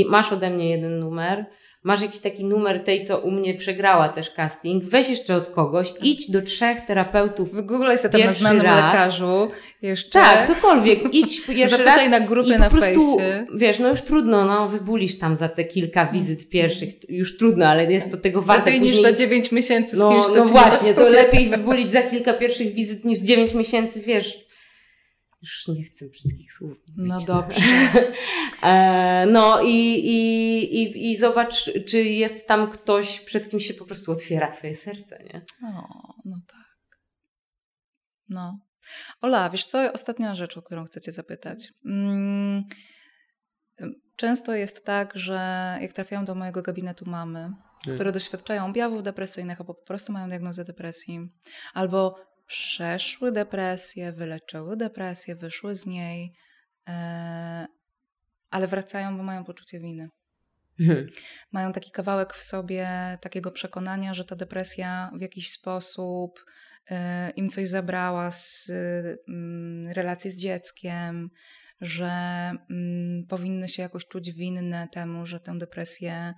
[0.09, 1.45] masz ode mnie jeden numer,
[1.83, 5.91] masz jakiś taki numer tej, co u mnie przegrała też casting, weź jeszcze od kogoś,
[5.91, 6.05] tak.
[6.05, 7.51] idź do trzech terapeutów.
[7.51, 8.75] W Google jest tam na znanym raz.
[8.75, 9.49] lekarzu.
[9.81, 10.19] Jeszcze.
[10.19, 11.13] Tak, cokolwiek.
[11.13, 13.45] Idź jeszcze Zapytaj raz na grupie na prostu, fejsie.
[13.55, 17.09] Wiesz, no już trudno, no wybulisz tam za te kilka wizyt pierwszych.
[17.09, 18.71] Już trudno, ale jest to tego warte.
[18.71, 22.01] Lepiej niż za dziewięć miesięcy z no, kimś, kto No właśnie, to lepiej wybulić za
[22.01, 24.52] kilka pierwszych wizyt niż dziewięć miesięcy, wiesz
[25.43, 26.73] już nie chcę brzydkich słów.
[26.97, 27.61] No dobrze.
[28.63, 29.75] E, no i,
[30.05, 34.75] i, i, i zobacz, czy jest tam ktoś, przed kim się po prostu otwiera Twoje
[34.75, 35.41] serce, nie?
[35.69, 36.99] O, no tak.
[38.29, 38.59] No.
[39.21, 41.73] Ola, wiesz co, ostatnia rzecz, o którą chcę Cię zapytać.
[41.85, 42.63] Mm,
[44.15, 47.95] często jest tak, że jak trafiają do mojego gabinetu mamy, hmm.
[47.95, 51.29] które doświadczają objawów depresyjnych albo po prostu mają diagnozę depresji,
[51.73, 52.15] albo
[52.53, 56.33] przeszły depresję, wyleczyły depresję, wyszły z niej,
[56.87, 57.65] e,
[58.49, 60.09] ale wracają, bo mają poczucie winy.
[60.79, 61.09] Mhm.
[61.51, 62.87] Mają taki kawałek w sobie
[63.21, 66.45] takiego przekonania, że ta depresja w jakiś sposób
[66.89, 68.71] e, im coś zabrała z
[69.27, 71.29] mm, relacji z dzieckiem,
[71.81, 72.11] że
[72.69, 76.33] mm, powinny się jakoś czuć winne temu, że tę depresję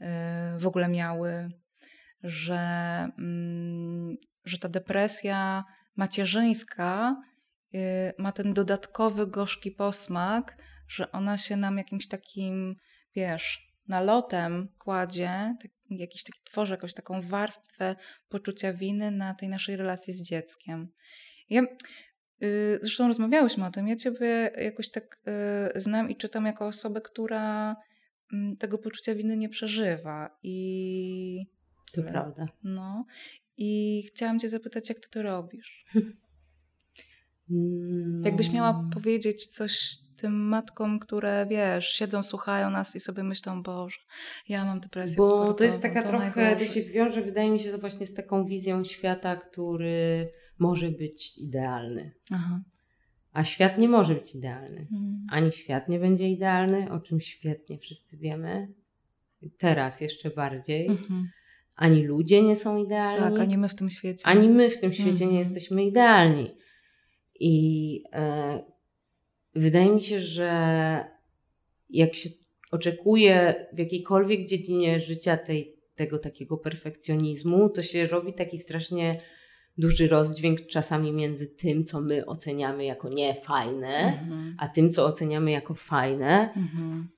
[0.00, 1.48] e, w ogóle miały,
[2.22, 2.58] że
[3.18, 5.64] mm, że ta depresja
[5.96, 7.16] macierzyńska
[7.74, 7.78] y,
[8.18, 10.56] ma ten dodatkowy gorzki posmak,
[10.88, 12.76] że ona się nam jakimś takim,
[13.16, 17.96] wiesz, nalotem kładzie, tak, jakiś taki, tworzy jakąś taką warstwę
[18.28, 20.88] poczucia winy na tej naszej relacji z dzieckiem.
[21.50, 21.62] Ja,
[22.42, 25.18] y, zresztą rozmawiałyśmy o tym, ja Ciebie jakoś tak
[25.76, 27.76] y, znam i czytam jako osobę, która
[28.32, 31.46] mm, tego poczucia winy nie przeżywa i...
[31.92, 32.44] To prawda.
[32.62, 33.04] No.
[33.56, 35.84] I chciałam Cię zapytać, jak Ty to robisz?
[37.48, 38.26] No.
[38.26, 43.98] Jakbyś miała powiedzieć coś tym matkom, które wiesz, siedzą, słuchają nas i sobie myślą, Boże,
[44.48, 45.16] ja mam depresję.
[45.16, 48.14] Bo to jest taka to trochę, to się wiąże, wydaje mi się, to właśnie z
[48.14, 50.28] taką wizją świata, który
[50.58, 52.14] może być idealny.
[52.30, 52.60] Aha.
[53.32, 54.80] A świat nie może być idealny.
[54.80, 55.26] Mhm.
[55.30, 58.68] Ani świat nie będzie idealny, o czym świetnie wszyscy wiemy.
[59.58, 60.86] Teraz jeszcze bardziej.
[60.86, 61.28] Mhm
[61.76, 63.18] ani ludzie nie są idealni.
[63.18, 64.26] Tak, ani my w tym świecie.
[64.26, 65.32] Ani my w tym świecie mhm.
[65.32, 66.50] nie jesteśmy idealni.
[67.40, 68.62] I e,
[69.54, 71.04] wydaje mi się, że
[71.90, 72.30] jak się
[72.70, 79.20] oczekuje w jakiejkolwiek dziedzinie życia tej, tego takiego perfekcjonizmu, to się robi taki strasznie
[79.78, 84.56] duży rozdźwięk czasami między tym, co my oceniamy jako niefajne, mhm.
[84.58, 86.52] a tym, co oceniamy jako fajne.
[86.56, 87.08] Mhm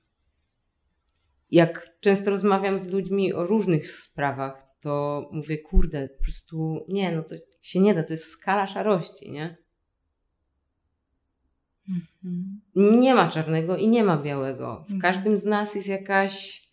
[1.51, 7.23] jak często rozmawiam z ludźmi o różnych sprawach, to mówię, kurde, po prostu nie, no
[7.23, 9.57] to się nie da, to jest skala szarości, nie?
[11.89, 12.61] Mhm.
[12.99, 14.75] Nie ma czarnego i nie ma białego.
[14.75, 15.01] W mhm.
[15.01, 16.63] każdym z nas jest jakaś,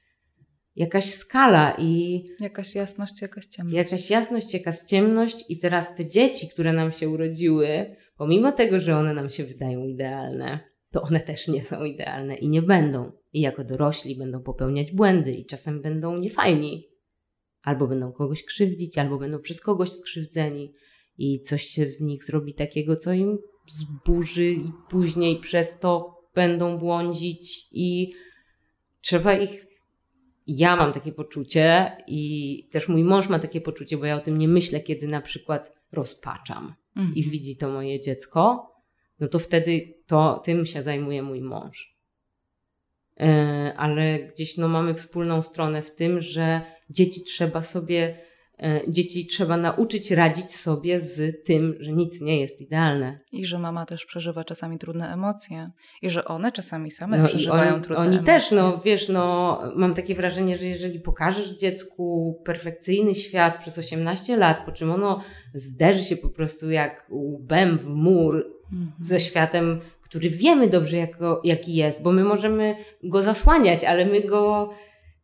[0.77, 2.25] jakaś skala i.
[2.41, 3.77] Jakaś jasność, jakaś ciemność.
[3.77, 8.97] Jakaś jasność, jakaś ciemność, i teraz te dzieci, które nam się urodziły, pomimo tego, że
[8.97, 13.13] one nam się wydają idealne, to one też nie są idealne i nie będą.
[13.33, 16.89] I jako dorośli będą popełniać błędy i czasem będą niefajni.
[17.63, 20.73] Albo będą kogoś krzywdzić, albo będą przez kogoś skrzywdzeni
[21.19, 23.39] i coś się w nich zrobi takiego, co im
[23.69, 28.13] zburzy i później przez to będą błądzić i
[29.01, 29.67] trzeba ich
[30.47, 34.39] ja mam takie poczucie i też mój mąż ma takie poczucie, bo ja o tym
[34.39, 37.15] nie myślę, kiedy na przykład rozpaczam mm.
[37.15, 38.67] i widzi to moje dziecko,
[39.23, 41.97] no to wtedy to tym się zajmuje mój mąż.
[43.21, 46.61] E, ale gdzieś no, mamy wspólną stronę w tym, że
[46.91, 48.19] dzieci trzeba sobie,
[48.63, 53.21] e, dzieci trzeba nauczyć radzić sobie z tym, że nic nie jest idealne.
[53.33, 55.71] I że mama też przeżywa czasami trudne emocje.
[56.03, 58.33] I że one czasami same no przeżywają oni, trudne oni emocje.
[58.33, 63.79] Oni też, no wiesz, no mam takie wrażenie, że jeżeli pokażesz dziecku perfekcyjny świat przez
[63.79, 65.21] 18 lat, po czym ono
[65.55, 68.93] zderzy się po prostu jak łbem w mur mhm.
[69.01, 69.81] ze światem
[70.13, 74.71] który wiemy dobrze, jako, jaki jest, bo my możemy go zasłaniać, ale my go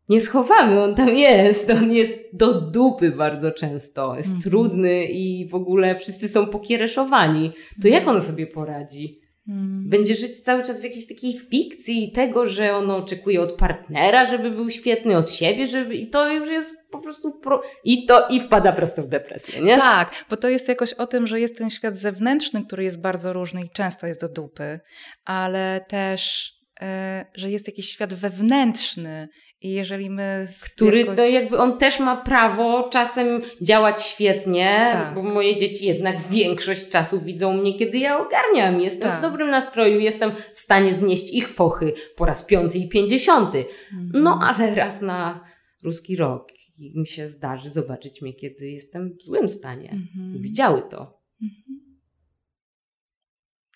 [0.09, 4.41] nie schowamy, on tam jest, on jest do dupy bardzo często, jest mm.
[4.41, 7.53] trudny i w ogóle wszyscy są pokiereszowani.
[7.83, 9.18] To jak on sobie poradzi?
[9.49, 9.89] Mm.
[9.89, 14.51] Będzie żyć cały czas w jakiejś takiej fikcji tego, że ono oczekuje od partnera, żeby
[14.51, 17.63] był świetny, od siebie, żeby i to już jest po prostu pro...
[17.85, 19.77] i to i wpada prosto w depresję, nie?
[19.77, 23.33] Tak, bo to jest jakoś o tym, że jest ten świat zewnętrzny, który jest bardzo
[23.33, 24.81] różny i często jest do dupy,
[25.25, 26.87] ale też yy,
[27.35, 29.29] że jest jakiś świat wewnętrzny
[29.61, 30.49] i jeżeli my.
[30.61, 31.17] Który jakoś...
[31.17, 35.15] to jakby on też ma prawo czasem działać świetnie, tak.
[35.15, 38.81] bo moje dzieci jednak większość czasu widzą mnie, kiedy ja ogarniam.
[38.81, 39.19] Jestem tak.
[39.19, 43.65] w dobrym nastroju, jestem w stanie znieść ich fochy po raz piąty i pięćdziesiąty.
[43.93, 44.23] Mhm.
[44.23, 45.45] No ale raz na
[45.85, 49.91] ruski rok i mi się zdarzy zobaczyć mnie, kiedy jestem w złym stanie.
[49.91, 50.43] Mhm.
[50.43, 51.21] Widziały to.
[51.43, 51.79] Mhm.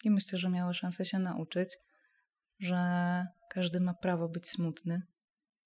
[0.04, 1.76] I myślę, że miały szansę się nauczyć,
[2.60, 2.76] że
[3.50, 5.02] każdy ma prawo być smutny,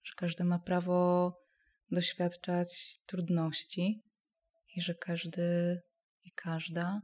[0.07, 1.33] że każdy ma prawo
[1.91, 4.03] doświadczać trudności
[4.77, 5.81] i że każdy
[6.25, 7.01] i każda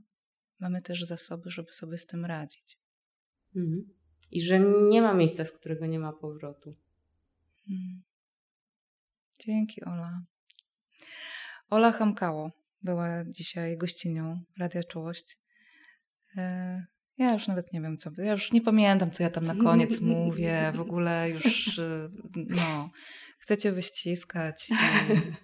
[0.60, 2.78] mamy też zasoby, żeby sobie z tym radzić.
[3.56, 3.94] Mhm.
[4.30, 6.74] I że nie ma miejsca, z którego nie ma powrotu.
[7.70, 8.02] Mm.
[9.40, 10.22] Dzięki, Ola.
[11.70, 12.50] Ola Hamkało
[12.82, 15.38] była dzisiaj gościnią Radia Czułość.
[17.22, 18.10] Ja już nawet nie wiem, co.
[18.18, 20.72] Ja już nie pamiętam, co ja tam na koniec mówię.
[20.74, 22.90] W ogóle już, e, no,
[23.38, 24.68] chcecie wyściskać.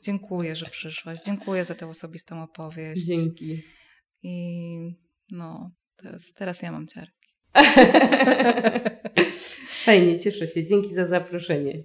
[0.04, 1.18] dziękuję, że przyszłaś.
[1.26, 3.04] Dziękuję za tę osobistą opowieść.
[3.04, 3.62] Dzięki.
[4.22, 4.94] I
[5.30, 7.28] no, teraz, teraz ja mam ciarki.
[9.84, 10.64] Fajnie, cieszę się.
[10.64, 11.82] Dzięki za zaproszenie.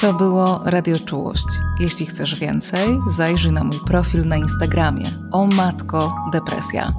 [0.00, 1.46] To było Radio Czułość.
[1.80, 6.92] Jeśli chcesz więcej, zajrzyj na mój profil na Instagramie o matko depresja